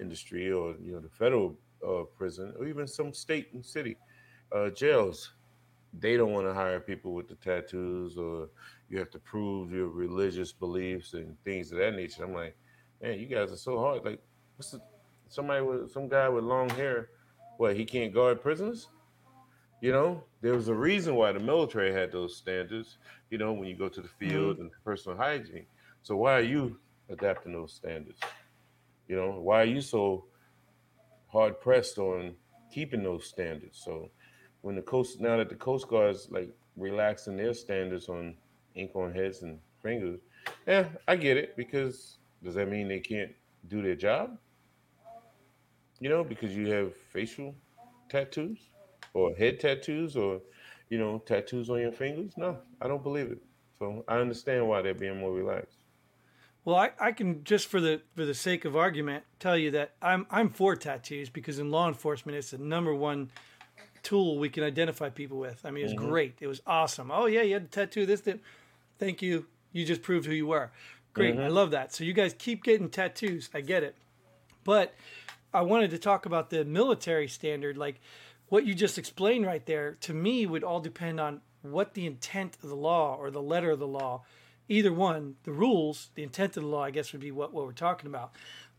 [0.00, 3.96] industry or you know the federal uh, prison or even some state and city
[4.52, 5.32] uh, jails,
[6.00, 8.48] they don't want to hire people with the tattoos or
[8.88, 12.24] you have to prove your religious beliefs and things of that nature.
[12.24, 12.56] I'm like,
[13.00, 14.04] man, you guys are so hard.
[14.04, 14.20] Like,
[14.56, 14.80] what's the,
[15.28, 17.10] somebody with some guy with long hair?
[17.56, 18.88] What he can't guard prisoners?
[19.80, 22.98] You know, there was a reason why the military had those standards.
[23.30, 25.66] You know, when you go to the field and personal hygiene.
[26.02, 28.18] So why are you adapting those standards?
[29.08, 30.26] You know, why are you so
[31.34, 32.34] hard pressed on
[32.72, 33.82] keeping those standards?
[33.84, 34.10] So
[34.62, 38.34] when the coast now that the Coast Guard's like relaxing their standards on
[38.74, 40.20] ink on heads and fingers,
[40.66, 43.32] yeah, I get it because does that mean they can't
[43.68, 44.38] do their job?
[46.00, 47.54] You know, because you have facial
[48.08, 48.58] tattoos
[49.12, 50.40] or head tattoos or
[50.88, 52.32] you know tattoos on your fingers.
[52.36, 53.42] No, I don't believe it.
[53.78, 55.78] So I understand why they're being more relaxed.
[56.64, 59.92] Well, I, I can just for the for the sake of argument tell you that
[60.00, 63.30] I'm I'm for tattoos because in law enforcement it's the number one
[64.02, 65.64] tool we can identify people with.
[65.64, 66.08] I mean, it was mm-hmm.
[66.08, 66.34] great.
[66.40, 67.10] It was awesome.
[67.10, 68.06] Oh yeah, you had a tattoo.
[68.06, 68.40] This, that.
[68.98, 69.46] Thank you.
[69.72, 70.70] You just proved who you were.
[71.12, 71.34] Great.
[71.34, 71.44] Mm-hmm.
[71.44, 71.92] I love that.
[71.92, 73.50] So you guys keep getting tattoos.
[73.52, 73.96] I get it.
[74.62, 74.94] But
[75.52, 77.76] I wanted to talk about the military standard.
[77.76, 78.00] Like
[78.48, 82.56] what you just explained right there, to me, would all depend on what the intent
[82.62, 84.22] of the law or the letter of the law.
[84.68, 87.66] Either one, the rules, the intent of the law, I guess, would be what, what
[87.66, 88.32] we're talking about.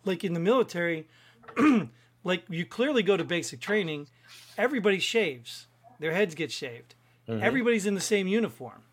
[0.04, 1.08] Like in the military,
[2.24, 4.08] like you clearly go to basic training,
[4.58, 5.68] everybody shaves,
[6.00, 6.96] their heads get shaved.
[7.28, 8.84] Everybody's in the same uniform.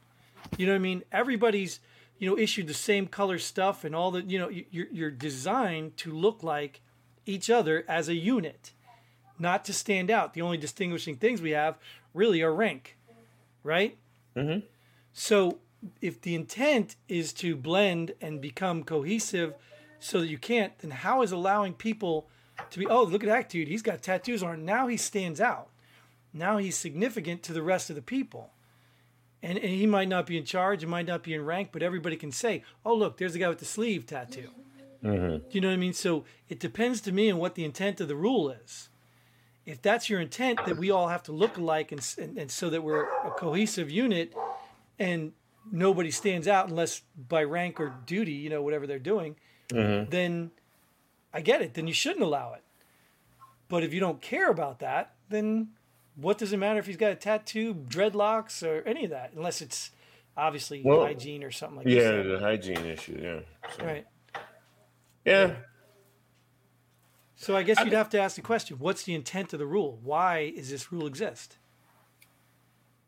[0.57, 1.03] You know what I mean?
[1.13, 1.81] Everybody's,
[2.19, 5.11] you know, issued the same color stuff and all the, you know, you- you're, you're
[5.11, 6.81] designed to look like
[7.27, 8.73] each other as a unit,
[9.39, 10.33] not to stand out.
[10.35, 11.77] The only distinguishing things we have
[12.15, 12.97] really are rank,
[13.63, 13.97] right?
[14.37, 14.63] Mhm.
[15.13, 15.59] So
[16.01, 19.55] if the intent is to blend and become cohesive
[19.99, 22.29] so that you can't, then how is allowing people
[22.71, 24.65] to be, oh, look at that dude, he's got tattoos on.
[24.65, 25.69] Now he stands out.
[26.33, 28.51] Now he's significant to the rest of the people.
[29.43, 31.83] And, and he might not be in charge, he might not be in rank, but
[31.83, 34.51] everybody can say, oh, look, there's the guy with the sleeve tattoo.
[35.03, 35.37] Mm-hmm.
[35.37, 35.93] Do you know what I mean?
[35.93, 38.89] So it depends to me on what the intent of the rule is.
[39.67, 42.71] If that's your intent, that we all have to look alike and, and, and so
[42.71, 44.33] that we're a cohesive unit
[44.99, 45.33] and
[45.71, 49.37] nobody stands out unless by rank or duty, you know, whatever they're doing,
[49.69, 50.11] mm-hmm.
[50.11, 50.51] then
[51.33, 51.75] I get it.
[51.75, 52.63] Then you shouldn't allow it.
[53.69, 55.69] But if you don't care about that, then
[56.17, 59.33] what does it matter if he's got a tattoo, dreadlocks, or any of that?
[59.35, 59.91] Unless it's
[60.37, 61.93] obviously Well, hygiene or something like that.
[61.93, 63.19] Yeah, the hygiene issue.
[63.21, 63.41] Yeah.
[63.77, 64.07] So, Right.
[65.25, 65.55] Yeah.
[67.37, 69.99] So I guess you'd have to ask the question: What's the intent of the rule?
[70.03, 71.57] Why does this rule exist?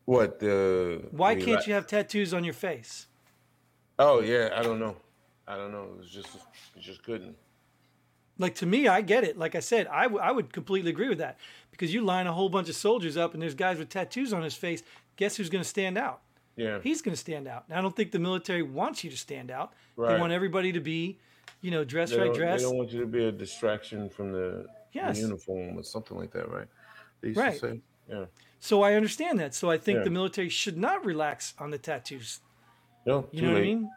[0.04, 1.02] What the?
[1.10, 3.06] Why can't you have tattoos on your face?
[3.98, 4.96] Oh yeah, I don't know.
[5.46, 5.84] I don't know.
[5.94, 6.28] It was just,
[6.74, 7.36] it just couldn't.
[8.38, 9.38] Like to me, I get it.
[9.38, 11.38] Like I said, I, w- I would completely agree with that
[11.70, 14.42] because you line a whole bunch of soldiers up and there's guys with tattoos on
[14.42, 14.82] his face.
[15.16, 16.20] Guess who's going to stand out?
[16.56, 16.78] Yeah.
[16.82, 17.64] He's going to stand out.
[17.68, 19.72] And I don't think the military wants you to stand out.
[19.96, 20.14] Right.
[20.14, 21.18] They want everybody to be,
[21.60, 22.60] you know, dress They right, dress.
[22.62, 26.32] they don't want you to be a distraction from the, the uniform or something like
[26.32, 26.66] that, right?
[27.20, 27.52] They used Right.
[27.54, 28.24] to say, yeah.
[28.64, 29.54] So I understand that.
[29.54, 30.04] So I think Yeah.
[30.04, 32.40] the military should not relax on the tattoos.
[33.04, 33.66] No, You know what I late.
[33.74, 33.90] mean?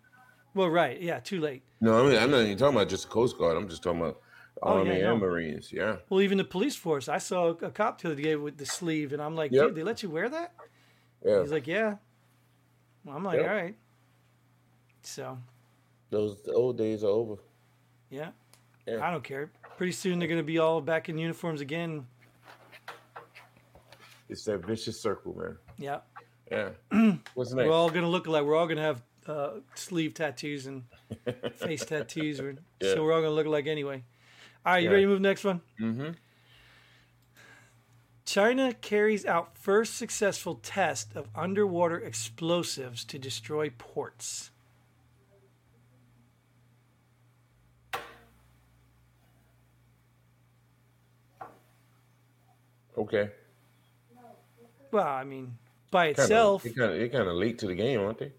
[0.54, 1.00] Well, right.
[1.02, 1.64] Yeah, too late.
[1.80, 3.56] No, I mean I'm not even talking about just the Coast Guard.
[3.56, 4.22] I'm just talking about
[4.62, 5.12] Oh, Army yeah, no.
[5.14, 5.72] and Marines.
[5.72, 5.98] Yeah.
[6.10, 7.08] Well, even the police force.
[7.08, 9.68] I saw a cop the other day with the sleeve, and I'm like, Yep.
[9.68, 10.54] dude, they let you wear that?
[11.24, 11.40] Yeah.
[11.44, 11.96] He's like, yeah.
[13.06, 13.50] Well, I'm like, Yep.
[13.50, 13.76] all right.
[15.02, 15.38] So,
[16.10, 17.38] Those old days are over.
[18.10, 18.32] yeah.
[18.86, 19.06] Yeah.
[19.08, 19.50] I don't care.
[19.78, 22.08] Pretty soon they're going to be all back in uniforms again.
[24.30, 25.58] It's that vicious circle, man.
[25.78, 26.00] Yeah.
[26.52, 26.70] Yeah.
[27.34, 27.68] What's next?
[27.68, 28.44] We're all going to look alike.
[28.44, 30.84] We're all going to have uh, sleeve tattoos and
[31.56, 32.40] face tattoos.
[32.40, 32.94] Or, Yeah.
[32.94, 34.04] So we're all going to look alike anyway.
[34.66, 34.94] All right, you Yeah.
[34.94, 35.62] ready to move next one?
[35.80, 36.10] mm-hmm.
[38.26, 44.52] China carries out first successful test of underwater explosives to destroy ports.
[52.98, 53.30] Okay.
[54.98, 55.58] Well, I mean,
[55.92, 58.32] by itself, they kind of they kind of late to the game, aren't they?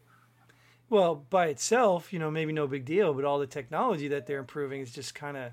[0.90, 4.40] well, by itself, you know, maybe no big deal, but all the technology that they're
[4.40, 5.52] improving is just kind of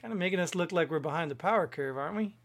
[0.00, 2.36] kind of making us look like we're behind the power curve, aren't we?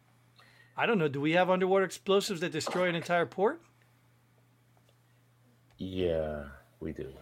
[0.75, 1.08] I don't know.
[1.08, 3.62] Do we have underwater explosives that destroy an entire port?
[5.77, 6.45] Yeah,
[6.79, 7.13] we do.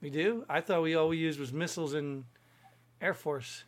[0.00, 0.44] We do.
[0.48, 2.24] I thought we all we used was missiles and
[3.00, 3.62] air force.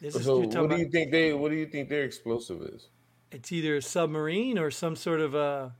[0.00, 1.34] This So, what do about- you think they?
[1.34, 2.88] What do you think their explosive is?
[3.30, 5.74] It's either a submarine or some sort of a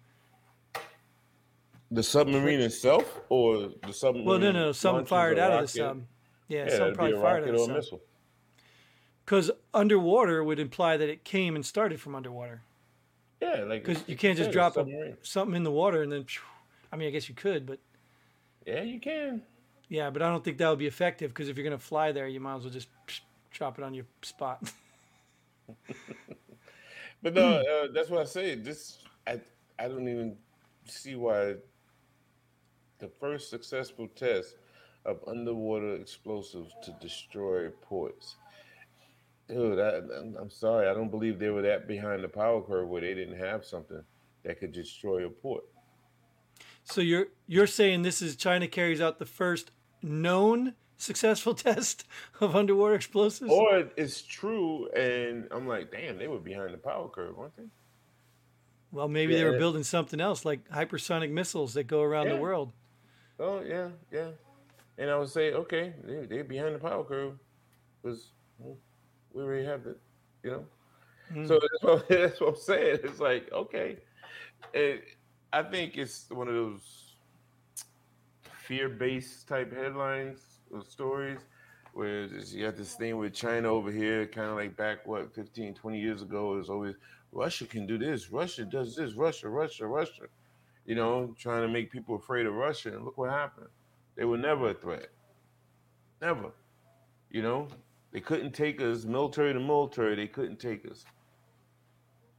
[1.90, 4.26] The submarine itself, or the submarine?
[4.26, 6.02] well, no, no, something fired out of the sub.
[6.48, 7.76] Yeah, Yeah, something probably fired out of the a sub.
[7.76, 8.00] missile.
[9.24, 12.62] Because underwater would imply that it came and started from underwater.
[13.42, 16.24] Yeah, like Because you can't just drop a, something in the water and then.
[16.24, 16.42] phew,
[16.92, 17.78] I mean, I guess you could, but
[18.66, 19.42] Yeah, you can.
[19.88, 21.30] yeah, but I don't think that would be effective.
[21.30, 23.92] Because if you're gonna fly there, you might as well just psh, drop it on
[23.94, 24.72] your spot.
[27.22, 28.54] But no, uh, that's what I say.
[28.54, 29.40] This I
[29.78, 30.36] I don't even
[30.84, 31.54] see why
[32.98, 34.56] the first successful test
[35.04, 38.36] of underwater explosives to destroy ports.
[39.48, 40.88] Dude, I, I'm- I'm sorry.
[40.88, 44.02] I don't believe they were that behind the power curve where they didn't have something
[44.44, 45.64] that could destroy a port.
[46.84, 49.70] so you're you're saying this is China carries out the first
[50.02, 52.04] known successful test
[52.40, 53.50] of underwater explosives?
[53.50, 57.64] Or it's true, and I'm like, damn, they were behind the power curve, weren't they?
[58.90, 59.58] well, maybe they were Yeah.
[59.58, 62.72] building something else like hypersonic missiles that go around the world.
[63.38, 64.30] Oh yeah, yeah.
[64.96, 67.38] And I would say, okay, they they're behind the power curve
[68.02, 69.98] because we already have it,
[70.42, 70.66] you know.
[71.32, 71.46] Mm.
[71.48, 72.98] So that's what, that's what I'm saying.
[73.04, 73.98] It's like okay,
[74.74, 75.00] and
[75.52, 77.14] I think it's one of those
[78.66, 81.40] fear-based type headlines or stories
[81.92, 85.74] where you have this thing with China over here, kind of like back what 15,
[85.74, 86.54] 20 years ago.
[86.54, 86.94] It was always
[87.32, 90.28] Russia can do this, Russia does this, Russia, Russia, Russia
[90.88, 92.88] you know, trying to make people afraid of Russia.
[92.88, 93.68] And look what happened.
[94.16, 95.10] They were never a threat.
[96.22, 96.50] Never.
[97.30, 97.68] You know,
[98.10, 101.04] they couldn't take us, military to military, they couldn't take us.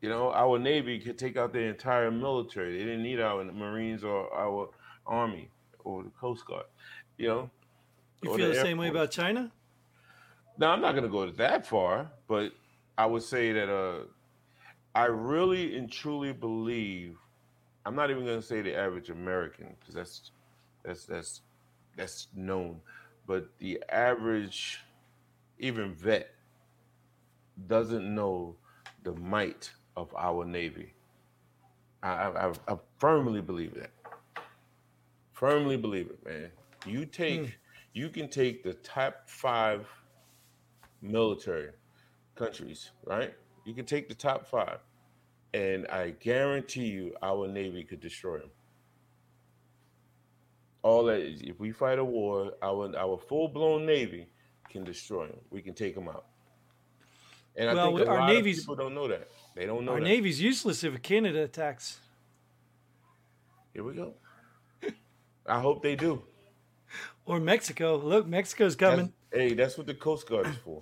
[0.02, 2.80] You know, our Navy could take out the entire military.
[2.80, 4.70] They didn't need our Marines or our
[5.06, 5.52] Army
[5.84, 6.66] or the Coast Guard.
[7.20, 7.52] You know,
[8.22, 9.52] You feel the same way about China?
[10.58, 12.52] Now I'm not going to go that far, but
[12.98, 14.04] I would say that uh,
[14.94, 17.18] I really and truly believe.
[17.86, 20.32] I'm not even going to say the average American because that's
[20.84, 21.42] that's that's
[21.96, 22.82] that's known,
[23.26, 24.80] but the average,
[25.60, 26.30] even vet,
[27.68, 28.56] doesn't know
[29.04, 30.94] the might of our Navy.
[32.04, 33.92] I, I, I- I firmly believe that.
[35.34, 36.52] Firmly believe it, man.
[36.86, 37.58] You take,
[37.94, 39.88] you can take the top five
[41.02, 41.72] military
[42.36, 43.34] countries, right?
[43.66, 44.80] You can take the top five,
[45.54, 48.50] and I guarantee you, our Navy could destroy them.
[50.82, 54.28] All that, is- if we fight a war, our our full blown Navy
[54.70, 55.40] can destroy them.
[55.50, 56.26] We can take them out.
[57.56, 59.28] And I Well, think a our lot Navy's- of people don't know that.
[59.56, 60.06] They don't know Our that.
[60.06, 62.00] Navy's useless if Canada attacks.
[63.74, 64.14] Here we go.
[65.46, 66.24] I hope they do.
[67.26, 67.98] Or Mexico.
[67.98, 69.14] Look, Mexico's coming.
[69.32, 70.82] That's- hey, that's what the Coast Guard is for.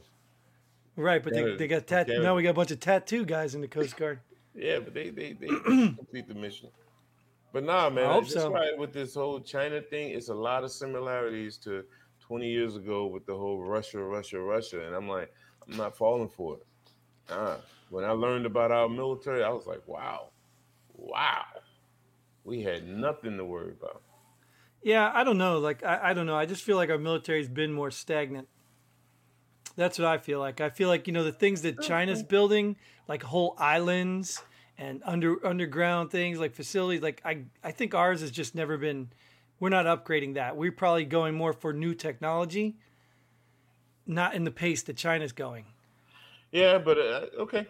[0.95, 2.23] right, but they, Canada- they got tat- Canada.
[2.23, 4.19] now we got a bunch of tattoo guys in the Coast Guard.
[4.59, 5.47] Yeah, but they they they
[5.95, 6.69] complete the mission.
[7.53, 8.49] But nah, man, I hope so.
[8.49, 11.83] why with this whole China thing, it's a lot of similarities to
[12.21, 15.31] 20 years ago with the whole Russia, Russia, Russia, and I'm like,
[15.69, 16.65] I'm not falling for it.
[17.31, 17.57] Uh,
[17.91, 20.29] when I learned about our military, I was like, wow,
[20.95, 21.43] wow,
[22.43, 24.01] we had nothing to worry about.
[24.83, 25.59] Yeah, I don't know.
[25.59, 26.35] Like I, I don't know.
[26.35, 28.47] I just feel like our military's been more stagnant.
[29.75, 30.59] That's what I feel like.
[30.61, 34.41] I feel like you know the things that China's building, like whole islands
[34.77, 37.01] and under underground things, like facilities.
[37.01, 39.09] Like I, I think ours has just never been
[39.59, 40.55] we're not upgrading that.
[40.55, 42.77] We're probably going more for new technology,
[44.05, 45.65] not in the pace that China's going.
[46.51, 47.67] Yeah, but uh, okay.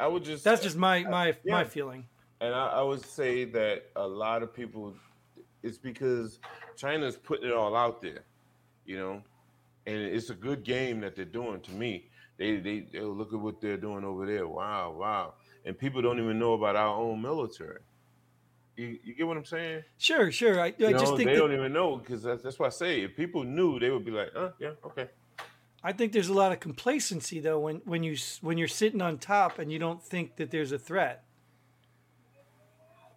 [0.00, 1.54] I would just That's just my my yeah.
[1.54, 2.06] my feeling.
[2.40, 4.94] And I, I would say that a lot of people,
[5.62, 6.38] it's because
[6.76, 8.24] China's putting it all out there,
[8.86, 9.22] you know,
[9.86, 12.08] and it's a good game that they're doing to me.
[12.36, 14.46] They they they look at what they're doing over there.
[14.46, 15.34] Wow, wow.
[15.64, 17.80] And people don't even know about our own military.
[18.76, 19.82] You, you get what I'm saying?
[19.98, 20.60] Sure, sure.
[20.60, 22.66] I, I You just know, think they that, don't even know because that's, that's why
[22.66, 25.08] I say if people knew, they would be like, "Uh, yeah, okay."
[25.82, 29.18] I think there's a lot of complacency though when when you when you're sitting on
[29.18, 31.24] top and you don't think that there's a threat.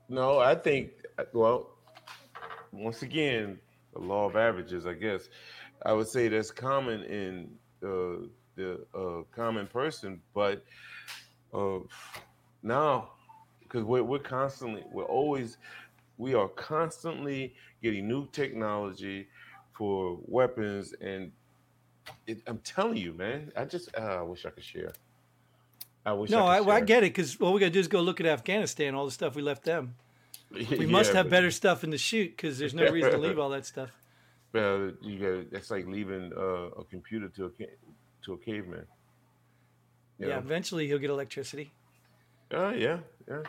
[0.10, 0.92] No, I think
[1.34, 1.78] well,
[2.72, 3.60] once again,
[3.94, 5.30] the law of averages, I guess.
[5.86, 7.50] I would say that's common in
[7.84, 10.64] uh, the uh, common person, but
[11.54, 11.80] uh,
[12.64, 13.10] now
[13.62, 15.58] because we're we're constantly we're always
[16.18, 19.28] we are constantly getting new technology
[19.74, 21.32] for weapons and
[22.28, 23.52] it, I'm telling you, man.
[23.56, 24.92] I just uh, I wish I could share.
[26.06, 26.30] I wish.
[26.30, 28.26] No, I, I, I get it because all we gotta do is go look at
[28.26, 29.96] Afghanistan, all the stuff we left them.
[30.70, 33.18] We Yeah, must have but- better stuff in the chute because there's no reason to
[33.18, 33.90] leave all that stuff.
[34.54, 37.50] Well, you got that's like leaving uh, a computer to a
[38.26, 38.86] to a caveman.
[40.20, 40.40] You Yeah, know?
[40.40, 41.72] eventually he'll get electricity.
[42.54, 42.98] Uh, yeah,
[43.30, 43.44] yeah.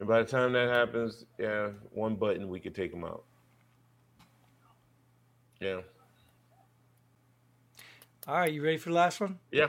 [0.00, 3.24] And by the time that happens, yeah, one button we could take him out.
[5.60, 5.82] Yeah,
[8.26, 9.38] All right, you ready for the last one?
[9.52, 9.68] yeah.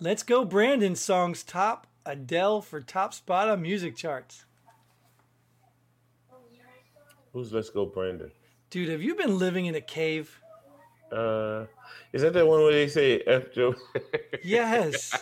[0.00, 0.96] Let's go, Brandon.
[0.96, 4.44] Songs top Adele for top spot on music charts.
[7.32, 8.32] Who's Let's Go, Brandon?
[8.70, 10.40] Dude, have you been living in a cave?
[11.12, 11.66] Uh,
[12.12, 13.74] is that the one where they say F Joe?
[14.42, 15.12] Yes.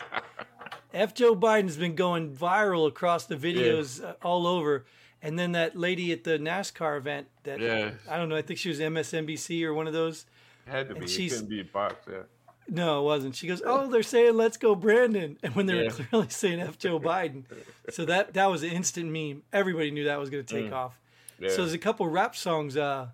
[0.94, 1.12] F.
[1.14, 4.86] Joe Biden's been going viral across the videos uh, all over.
[5.20, 7.90] And then that lady at the NASCAR event that Yeah.
[8.08, 10.24] I don't know, I think she was MSNBC or one of those.
[10.66, 11.00] Had to be.
[11.00, 12.06] And It she's- couldn't be a box.
[12.10, 12.22] Yeah.
[12.70, 13.34] No, it wasn't.
[13.34, 16.78] She goes, "Oh, they're saying let's go Brandon," and when they were clearly saying F
[16.78, 17.44] Joe Biden,
[17.90, 19.42] so that that was an instant meme.
[19.52, 20.92] Everybody knew that was going to take off.
[21.40, 21.44] Mm.
[21.44, 21.48] Yeah.
[21.50, 22.76] So there's a couple rap songs.
[22.76, 23.08] Uh,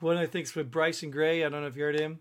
[0.00, 1.44] one I think's with Bryson Gray.
[1.44, 2.18] I don't know if you heard him,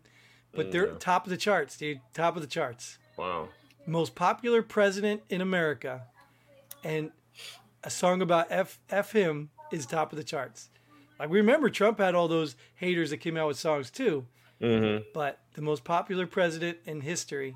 [0.54, 0.95] but they're No.
[0.95, 2.00] top of the charts, dude.
[2.13, 2.97] Top of the charts.
[3.17, 3.50] wow.
[3.88, 6.04] Most popular president in America,
[6.84, 7.12] and
[7.84, 10.69] a song about F F him is top of the charts.
[11.19, 14.28] Like we remember Trump had all those haters that came out with songs too
[14.62, 15.04] Mm-hmm.
[15.13, 17.56] but the most popular president in history,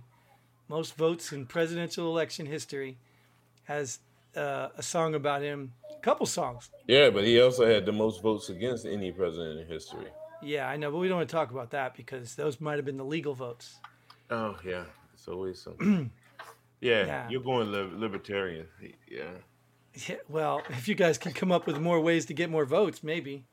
[0.68, 2.98] most votes in presidential election history,
[3.65, 4.00] has
[4.36, 5.74] uh, a song about him.
[5.91, 6.70] A couple songs.
[6.88, 10.08] Yeah, but he also had the most votes against any president in history.
[10.41, 12.86] Yeah, I know, but we don't want to talk about that because those might have
[12.86, 13.76] been the legal votes.
[14.30, 16.12] Oh yeah, it's always something.
[16.82, 17.30] yeah, Yeah.
[17.30, 18.68] you're going lib- libertarian.
[19.10, 19.24] Yeah.
[20.08, 23.02] Yeah, well, if you guys can come up with more ways to get more votes,
[23.04, 23.46] maybe.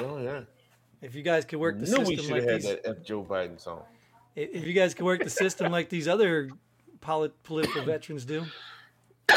[0.00, 0.40] Oh yeah.
[1.04, 2.86] If you guys could work the No, we system should like have had these, that
[2.86, 3.82] F Joe Biden song.
[4.34, 6.48] if you guys could work the system like these other
[7.00, 8.44] polit- political veterans do.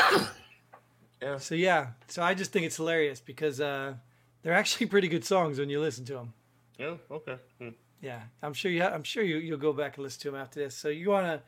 [1.21, 1.38] Yeah.
[1.39, 3.95] So yeah, so I just think it's hilarious because uh,
[4.43, 6.34] they're actually pretty good songs when you listen to them.
[6.77, 6.95] Yeah.
[7.10, 7.38] Okay.
[7.60, 7.69] Hmm.
[8.01, 8.84] Yeah, I'm sure you.
[8.84, 9.38] Ha- I'm sure you.
[9.38, 10.75] You'll go back and listen to them after this.
[10.75, 11.41] So you wanna?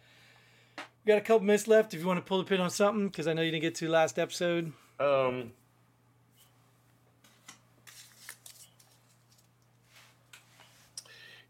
[1.06, 1.94] We got a couple minutes left.
[1.94, 3.76] If you want to pull the pin on something, because I know you didn't get
[3.76, 4.74] to last episode.
[5.00, 5.52] Um.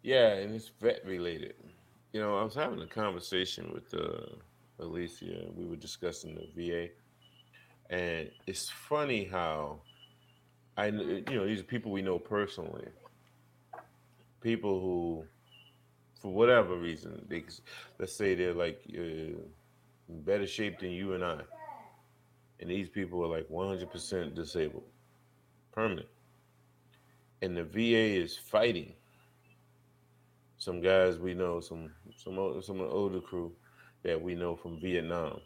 [0.03, 1.55] Yeah, and it's vet related.
[2.13, 4.27] You know, I was having a conversation with uh,
[4.83, 6.87] Alicia, we were discussing the VA,
[7.89, 9.81] and it's funny how
[10.77, 12.85] I, you know, these are people we know personally,
[14.41, 15.25] people who,
[16.21, 17.43] for whatever reason, they,
[17.99, 19.37] let's say they're like uh,
[20.07, 21.41] better shape than you and I,
[22.61, 24.85] and these people are like 100% disabled,
[25.73, 26.07] permanent,
[27.41, 28.93] and the VA is fighting
[30.59, 33.53] some guys we know, some some o- some of the older crew
[34.03, 35.39] that we know from Vietnam,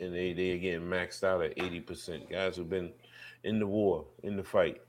[0.00, 2.28] and they they getting maxed out at eighty percent.
[2.28, 2.92] Guys who've been
[3.44, 4.82] in the war, in the fight,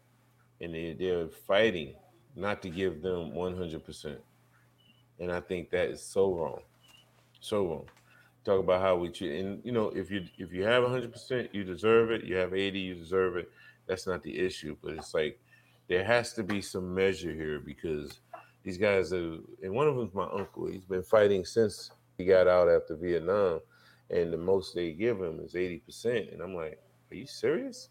[0.59, 1.93] and they they're fighting
[2.36, 4.20] not to give them one hundred percent.
[5.20, 6.61] And I think that is so wrong,
[7.39, 7.86] so wrong.
[8.43, 11.13] Talk about how we treat, and you know, if you if you have one hundred
[11.13, 12.24] percent, you deserve it.
[12.24, 13.49] You have eighty, you deserve it.
[13.86, 15.39] That's not the issue, but it's like
[15.88, 18.20] there has to be some measure here because
[18.66, 20.66] these guys are, and one of them's my uncle.
[20.68, 23.61] He's been fighting since he got out after Vietnam,
[24.09, 26.32] and the most they give him is eighty percent.
[26.32, 27.89] And I'm like, are you serious?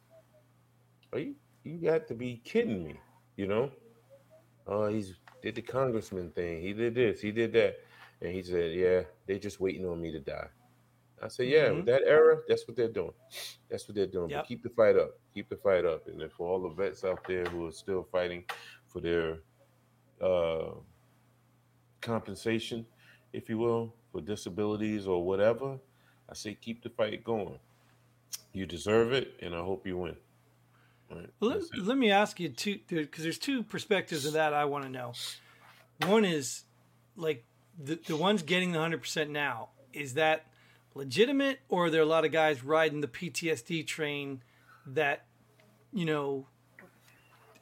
[1.12, 1.34] Are you?
[1.62, 3.00] You got to be kidding me,
[3.36, 3.70] you know?
[4.66, 6.60] Oh, he's did the congressman thing.
[6.60, 7.20] He did this.
[7.20, 7.76] He did that,
[8.20, 10.48] and he said, "Yeah, they're just waiting on me to die."
[11.22, 11.76] I said, yeah, Mhm.
[11.76, 13.14] with that era, that's what they're doing.
[13.70, 14.28] That's what they're doing.
[14.30, 14.40] Yep.
[14.42, 15.18] But keep the fight up.
[15.32, 16.06] Keep the fight up.
[16.06, 18.44] And then for all the vets out there who are still fighting
[18.88, 19.38] for their
[20.20, 20.70] uh,
[22.00, 22.86] compensation,
[23.32, 25.78] if you will, for disabilities or whatever,
[26.28, 27.58] I say keep the fight going.
[28.52, 30.16] You deserve it, and I hope you win.
[31.10, 34.64] Right, Well, let, let me ask you two, because there's two perspectives of that I
[34.64, 35.12] want to know.
[36.06, 36.64] One is
[37.16, 37.44] like
[37.78, 39.70] the the ones getting the hundred percent now.
[39.92, 40.46] Is that
[40.94, 44.42] legitimate, or are there a lot of guys riding the PTSD train
[44.86, 45.24] that
[45.92, 46.46] you know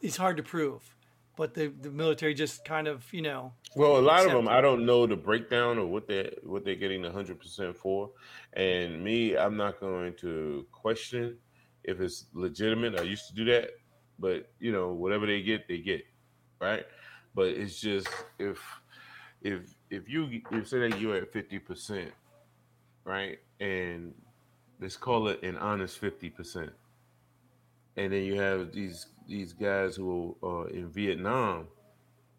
[0.01, 0.95] is hard to prove,
[1.43, 4.61] but the the military just kind of you know Well, a lot of them, I
[4.61, 8.11] don't know the breakdown or what they what they're getting the hundred percent for,
[8.53, 11.36] and me, I'm not going to question
[11.82, 12.97] if it's legitimate.
[13.01, 13.70] I used to do that,
[14.20, 16.03] but you know, whatever they get, they get,
[16.61, 16.86] right?
[17.34, 18.61] But it's just if
[19.40, 22.12] if if you if say that you're at fifty percent,
[23.03, 24.14] right, and
[24.80, 26.70] let's call it an honest fifty percent,
[27.97, 31.66] and then you have these these guys who are in Vietnam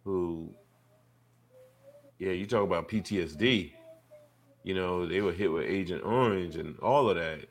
[0.04, 0.54] who
[2.20, 3.74] yeah, you talk about PTSD.
[4.64, 7.42] You know, they were hit with Agent Orange and all of that,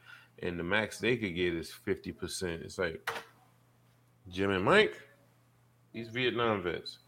[0.43, 2.63] and the max they could get is fifty percent.
[2.63, 3.11] It's like
[4.31, 4.99] Jim and Mike,
[5.93, 6.99] these Vietnam vets,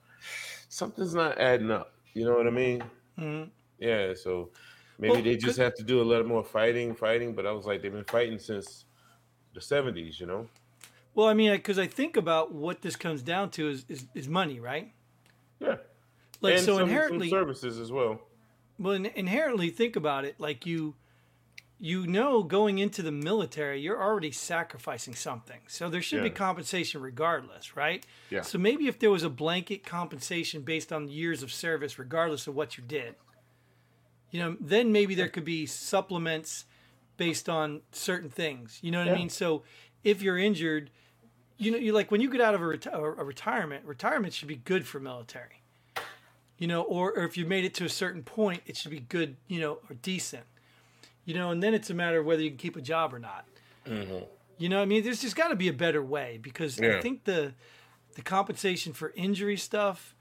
[0.69, 1.93] something's not adding up.
[2.13, 2.83] You know what I mean?
[3.19, 3.51] mhm.
[3.79, 4.13] Yeah.
[4.15, 4.51] So
[4.99, 7.35] maybe Well, they just could- have to do a lot more fighting, fighting.
[7.35, 8.85] But I was like, they've been fighting since
[9.55, 10.21] the seventies.
[10.21, 10.49] You know?
[11.15, 14.29] Well, I mean, because I think about what this comes down to is is, is
[14.29, 14.93] money, right?
[15.61, 15.77] Yeah.
[16.41, 18.21] Like and so some, inherently, some services as well.
[18.79, 20.39] well, in- inherently, think about it.
[20.39, 20.95] Like you,
[21.79, 25.61] you know, going into the military, you're already sacrificing something.
[25.69, 28.05] So there should be compensation regardless, right?
[28.31, 28.43] Yeah.
[28.43, 32.55] So maybe if there was a blanket compensation based on years of service, regardless of
[32.55, 33.15] what you did,
[34.31, 36.65] you know, then maybe there could be supplements
[37.17, 38.81] based on certain things.
[38.83, 39.29] You know what I mean?
[39.31, 39.63] So
[40.03, 40.91] if you're injured,
[41.59, 44.49] you know, you like when you get out of a, reti- a retirement, retirement should
[44.49, 45.63] be good for military.
[46.59, 49.01] You know, or, or if you made it to a certain point, it should be
[49.01, 50.45] good, you know, or decent.
[51.25, 53.19] You know, and then it's a matter of whether you can keep a job or
[53.19, 53.47] not.
[53.87, 54.25] Mm-hmm.
[54.59, 57.25] You know, I mean, there's just got to be a better way because I think
[57.25, 57.55] the
[58.15, 60.15] the compensation for injury stuff,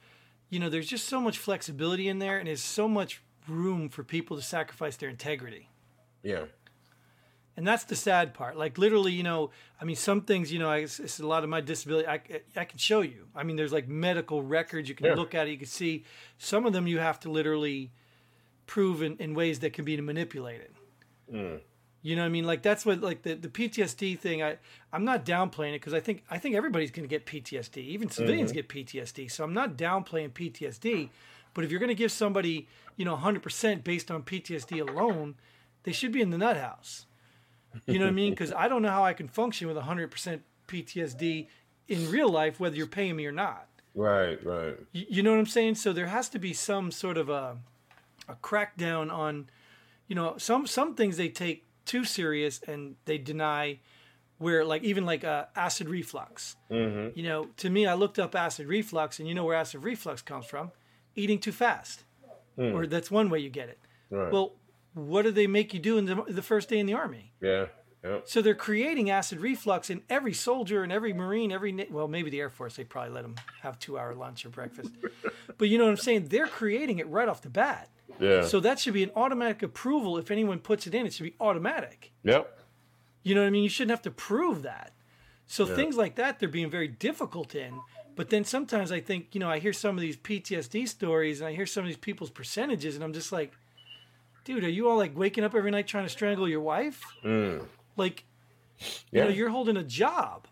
[0.50, 4.04] you know, there's just so much flexibility in there, and there's so much room for
[4.04, 5.70] people to sacrifice their integrity.
[6.24, 6.46] Yeah.
[7.56, 8.58] And that's the sad part.
[8.58, 11.44] Like literally, you know, I mean, some things, you know, I, it's, it's a lot
[11.44, 12.08] of my disability.
[12.08, 12.20] I,
[12.56, 13.28] I can show you.
[13.36, 14.90] I mean, there's like medical records.
[14.90, 15.14] You can Yeah.
[15.14, 15.52] look at it.
[15.52, 16.04] You can see
[16.40, 17.92] some of them you have to literally
[18.66, 20.72] prove in, in ways that can be manipulated.
[21.32, 21.60] Mm.
[22.02, 22.46] You know what I mean?
[22.46, 24.44] Like that's what like the, the PTSD thing.
[24.44, 24.58] I
[24.92, 27.78] I'm not downplaying it because I think I think everybody's going to get PTSD.
[27.78, 28.56] Even civilians mm-hmm.
[28.56, 29.32] get PTSD.
[29.32, 31.10] So I'm not downplaying PTSD.
[31.54, 35.36] But if you're going to give somebody you know 100% based on PTSD alone,
[35.84, 37.06] they should be in the nut house.
[37.86, 38.32] You know what I mean?
[38.32, 41.48] Because I don't know how I can function with 100% PTSD
[41.88, 43.68] in real life, whether you're paying me or not.
[43.96, 44.44] Right.
[44.46, 44.78] Right.
[44.92, 45.76] You, you know what I'm saying?
[45.76, 47.58] So there has to be some sort of a
[48.30, 49.50] a crackdown on,
[50.08, 53.80] you know, some some things they take too serious and they deny.
[54.40, 56.58] Where like even like uh, acid reflux.
[56.70, 57.18] Mm-hmm.
[57.18, 60.22] You know, to me, I looked up acid reflux, and you know where acid reflux
[60.22, 60.72] comes from?
[61.16, 62.04] Eating too fast,
[62.58, 63.80] or that's one way you get it.
[64.10, 64.34] Right.
[64.34, 64.54] Well,
[64.94, 67.34] what do they make you do in the, the first day in the army?
[67.42, 67.66] yeah.
[68.04, 68.20] Yeah.
[68.26, 72.42] So they're creating acid reflux in every soldier and every Marine, every well, maybe the
[72.42, 72.76] Air Force.
[72.76, 74.92] They probably let them have two hour lunch or breakfast,
[75.58, 76.28] but you know what I'm saying?
[76.28, 77.90] They're creating it right off the bat.
[78.20, 78.46] Yeah.
[78.46, 80.18] So that should be an automatic approval.
[80.18, 82.12] If anyone puts it in, it should be automatic.
[82.24, 82.60] yep.
[83.24, 83.64] You know what I mean?
[83.64, 84.92] You shouldn't have to prove that.
[85.48, 87.80] So things like that, they're being very difficult in.
[88.16, 91.48] But then sometimes I think, you know, I hear some of these PTSD stories and
[91.48, 93.54] I hear some of these people's percentages, and I'm just like,
[94.44, 97.02] dude, are you all like waking up every night trying to strangle your wife?
[97.24, 97.66] Mm.
[97.98, 98.26] Like,
[98.80, 99.24] you Yeah.
[99.26, 100.48] know, you're holding a job.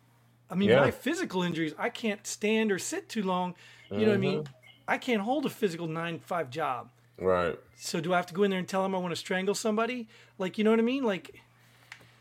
[0.49, 0.81] I mean, Yeah.
[0.81, 3.55] my physical injuries, I can't stand or sit too long.
[3.89, 4.39] You know what I mean?
[4.43, 4.53] Mm-hmm.
[4.87, 6.89] I can't hold a physical nine to five job.
[7.17, 7.59] Right.
[7.75, 9.53] So do I have to go in there and tell them I want to strangle
[9.53, 10.07] somebody?
[10.37, 11.03] Like, you know what I mean?
[11.03, 11.41] Like,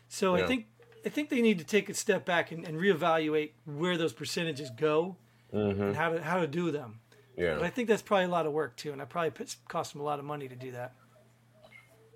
[0.07, 0.67] so I think
[1.05, 4.69] I think they need to take a step back and, and reevaluate where those percentages
[4.69, 5.15] go
[5.53, 5.81] mm-hmm.
[5.81, 6.99] and how to how to do them.
[7.37, 7.55] Yeah.
[7.55, 10.01] But I think that's probably a lot of work too, and I probably cost them
[10.01, 10.93] a lot of money to do that.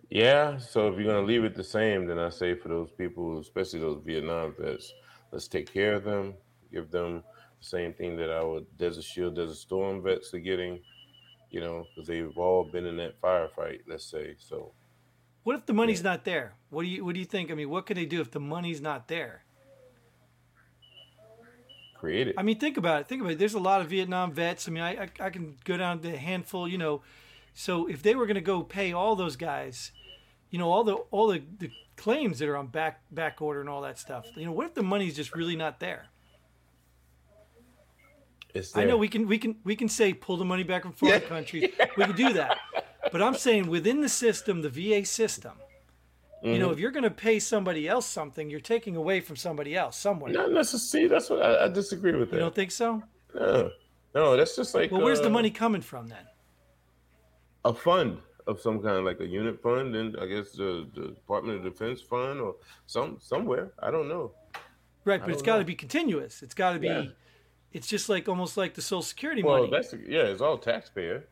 [0.09, 3.39] Yeah, so if you're gonna leave it the same, then I say for those people,
[3.39, 4.93] especially those Vietnam vets,
[5.31, 6.35] let's take care of them,
[6.71, 7.23] give them
[7.59, 10.79] the same thing that our Desert Shield, Desert Storm vets are getting,
[11.49, 13.79] you know, because they've all been in that firefight.
[13.87, 14.73] Let's say so.
[15.43, 16.53] What if the money's not there?
[16.69, 17.51] What do you what do you think?
[17.51, 19.43] I mean, what can they do if the money's not there?
[21.97, 22.35] Create it.
[22.37, 23.07] I mean, think about it.
[23.07, 23.39] Think about it.
[23.39, 24.67] There's a lot of Vietnam vets.
[24.67, 27.01] I mean, I, I, I can go down to a handful, you know.
[27.55, 29.91] So if they were going to go pay all those guys,
[30.51, 33.69] you know all the all the, the claims that are on back back order and
[33.69, 34.25] all that stuff.
[34.35, 36.07] You know, what if the money's just really not there?
[38.53, 40.91] It's I know we can we can we can say pull the money back from
[40.91, 41.71] foreign countries.
[41.97, 42.57] We can do that.
[43.11, 45.53] But I'm saying within the system, the VA system,
[46.41, 46.59] you Mm-hmm.
[46.59, 49.97] know, if you're going to pay somebody else something, you're taking away from somebody else
[49.97, 50.31] somewhere.
[50.31, 51.07] Not necessarily.
[51.09, 52.35] That's what I, I disagree with that.
[52.35, 53.01] You don't think so?
[53.33, 53.71] no,
[54.13, 56.27] no, that's just like Well, where's the uh, money coming from then?
[57.65, 61.57] A fund of some kind, like a unit fund, and I guess the, the Department
[61.57, 62.55] of Defense fund or
[62.85, 63.71] some somewhere.
[63.79, 64.31] I don't know.
[65.03, 66.41] Right, but it's got to be continuous.
[66.41, 66.87] It's got to be.
[66.87, 67.05] Yeah.
[67.73, 69.71] It's just like almost like the Social Security Well, money.
[69.71, 71.25] that's yeah, it's all taxpayer.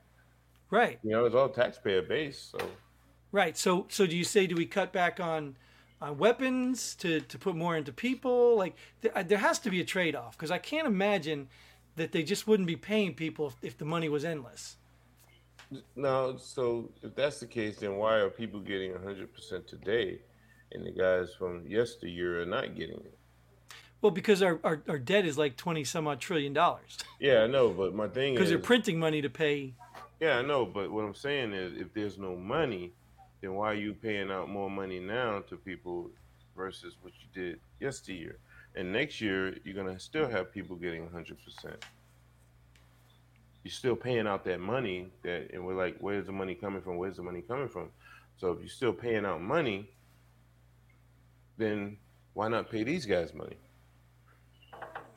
[0.69, 2.51] Right, You know, it's all taxpayer based.
[2.51, 2.57] So
[3.31, 3.55] right.
[3.55, 5.55] So, so do you say do we cut back on
[6.01, 8.57] on weapons to to put more into people?
[8.57, 11.47] Like there, uh, there has to be a trade off because I can't imagine
[11.95, 14.77] that they just wouldn't be paying people if, if the money was endless.
[15.95, 20.19] Now, so if that's the case, then why are people getting hundred percent today,
[20.71, 23.17] and the guys from yesteryear are not getting it?
[24.01, 26.97] Well, because our, our, our debt is like twenty some odd trillion dollars.
[27.19, 28.37] Yeah, I know, but my thing is.
[28.37, 29.73] Because they're printing money to pay.
[30.19, 32.91] yeah, I know, but what I'm saying is, if there's no money,
[33.41, 36.09] then why are you paying out more money now to people
[36.55, 38.39] versus what you did yesteryear?
[38.75, 41.83] And next year, you're gonna still have people getting hundred percent.
[43.63, 46.97] You're still paying out that money that, and we're like, where's the money coming from?
[46.97, 47.89] Where's the money coming from?
[48.37, 49.89] So if you're still paying out money,
[51.57, 51.97] then
[52.33, 53.57] why not pay these guys money?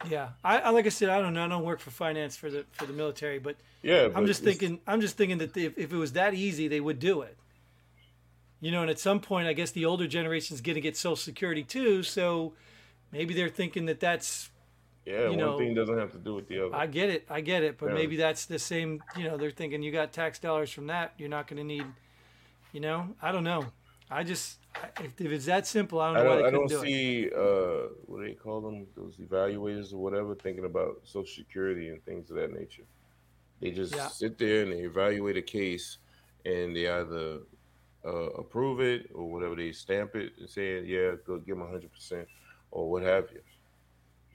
[0.09, 1.45] Yeah, I, I like I said, I don't know.
[1.45, 4.45] I don't work for finance for the for the military, but Yeah, I'm but just
[4.45, 4.81] thinking.
[4.87, 7.37] I'm just thinking that if, if it was that easy, they would do it.
[8.61, 11.17] You know, and at some point, I guess the older generation's going to get Social
[11.17, 12.03] Security too.
[12.03, 12.53] So
[13.11, 14.51] maybe they're thinking that that's.
[15.07, 16.75] Yeah, you one know, thing doesn't have to do with the other.
[16.75, 17.27] I get it.
[17.31, 17.79] I get it.
[17.79, 17.95] But Yeah.
[17.95, 19.01] maybe that's the same.
[19.17, 21.15] You know, they're thinking you got tax dollars from that.
[21.17, 21.87] You're not going to need.
[22.73, 23.67] You know, I don't know.
[24.11, 24.59] I just
[25.01, 26.87] if, if it's that simple, I don't know why don't, they I don't do it.
[26.87, 28.87] see uh, what do they call them?
[28.97, 32.83] Those evaluators or whatever, thinking about Social Security and things of that nature.
[33.61, 34.09] They just Yeah.
[34.09, 35.99] sit there and they evaluate a case,
[36.45, 37.39] and they either
[38.05, 41.93] uh, approve it or whatever they stamp it and say, "Yeah, go give them hundred
[41.93, 42.29] percent,"
[42.71, 43.41] or what have you.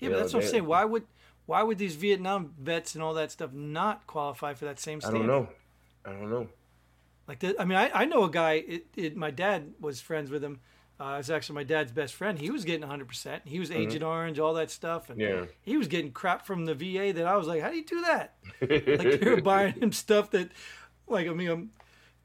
[0.01, 0.65] Yeah, but know, that's what I'm saying.
[0.65, 1.03] Why would
[1.45, 5.11] why would these Vietnam vets and all that stuff not qualify for that same I
[5.11, 5.47] don't know.
[6.05, 6.47] I don't know.
[7.27, 8.53] Like, the, I mean, I, I know a guy.
[8.53, 10.59] It, it, my dad was friends with him.
[10.99, 12.37] Uh, it was actually my dad's best friend.
[12.37, 13.07] He was getting 100.
[13.07, 15.45] percent He was Agent Orange, all that stuff, and Yeah.
[15.61, 17.11] he was getting crap from the VA.
[17.13, 18.35] That I was like, how do you do that?
[18.61, 20.51] Like they were buying him stuff that,
[21.07, 21.69] like, I mean, um,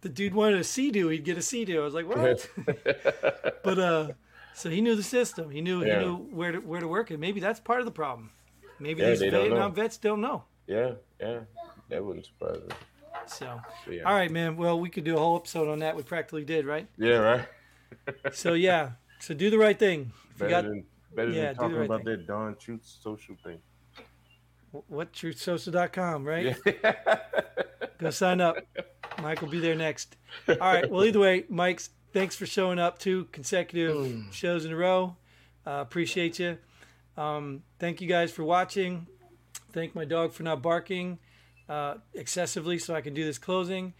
[0.02, 1.80] the dude wanted a Sea-Doo, he'd get a Sea-Doo.
[1.80, 2.48] I was like, what?
[3.64, 4.08] but uh,
[4.56, 5.50] so he knew the system.
[5.50, 5.98] He knew Yeah.
[6.00, 7.18] he knew where to where to work it.
[7.20, 8.30] Maybe that's part of the problem.
[8.80, 10.44] Maybe Yeah, these they Vietnam vets don't know.
[10.66, 11.40] yeah, yeah,
[11.88, 12.74] that wouldn't surprise me.
[13.26, 13.58] So,
[13.90, 14.02] yeah.
[14.02, 14.56] all right, man.
[14.56, 15.96] Well, we could do a whole episode on that.
[15.96, 16.86] We practically did, right?
[16.98, 17.48] Yeah, right.
[18.32, 18.92] So yeah.
[19.20, 20.12] So do the right thing.
[20.34, 20.84] If you Better got than
[21.14, 22.18] better yeah, than talking right about thing.
[22.18, 23.58] that darn truth social thing.
[24.88, 26.56] what truthsocial.com, right?
[26.66, 26.94] Yeah.
[27.98, 28.56] Go sign up.
[29.22, 30.16] Mike will be there next.
[30.48, 30.88] All right.
[30.90, 35.14] Well, either way, Mike's thanks for showing up two consecutive shows in a row.
[35.66, 36.56] Uh, appreciate you.
[37.14, 39.06] Um, thank you guys for watching.
[39.72, 41.18] Thank my dog for not barking
[41.68, 43.92] uh, excessively so I can do this closing.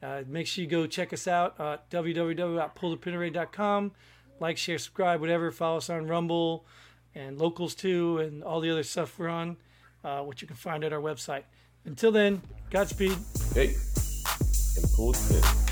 [0.00, 3.92] Uh, make sure you go check us out at www.pullthepinarray.com.
[4.38, 5.50] Like, share, subscribe, whatever.
[5.50, 6.66] Follow us on Rumble
[7.12, 9.56] and Locals too, and all the other stuff we're on,
[10.04, 11.42] uh, which you can find at our website.
[11.84, 13.18] Until then, Godspeed.
[13.52, 13.74] Hey,
[14.76, 15.63] and pull the pin.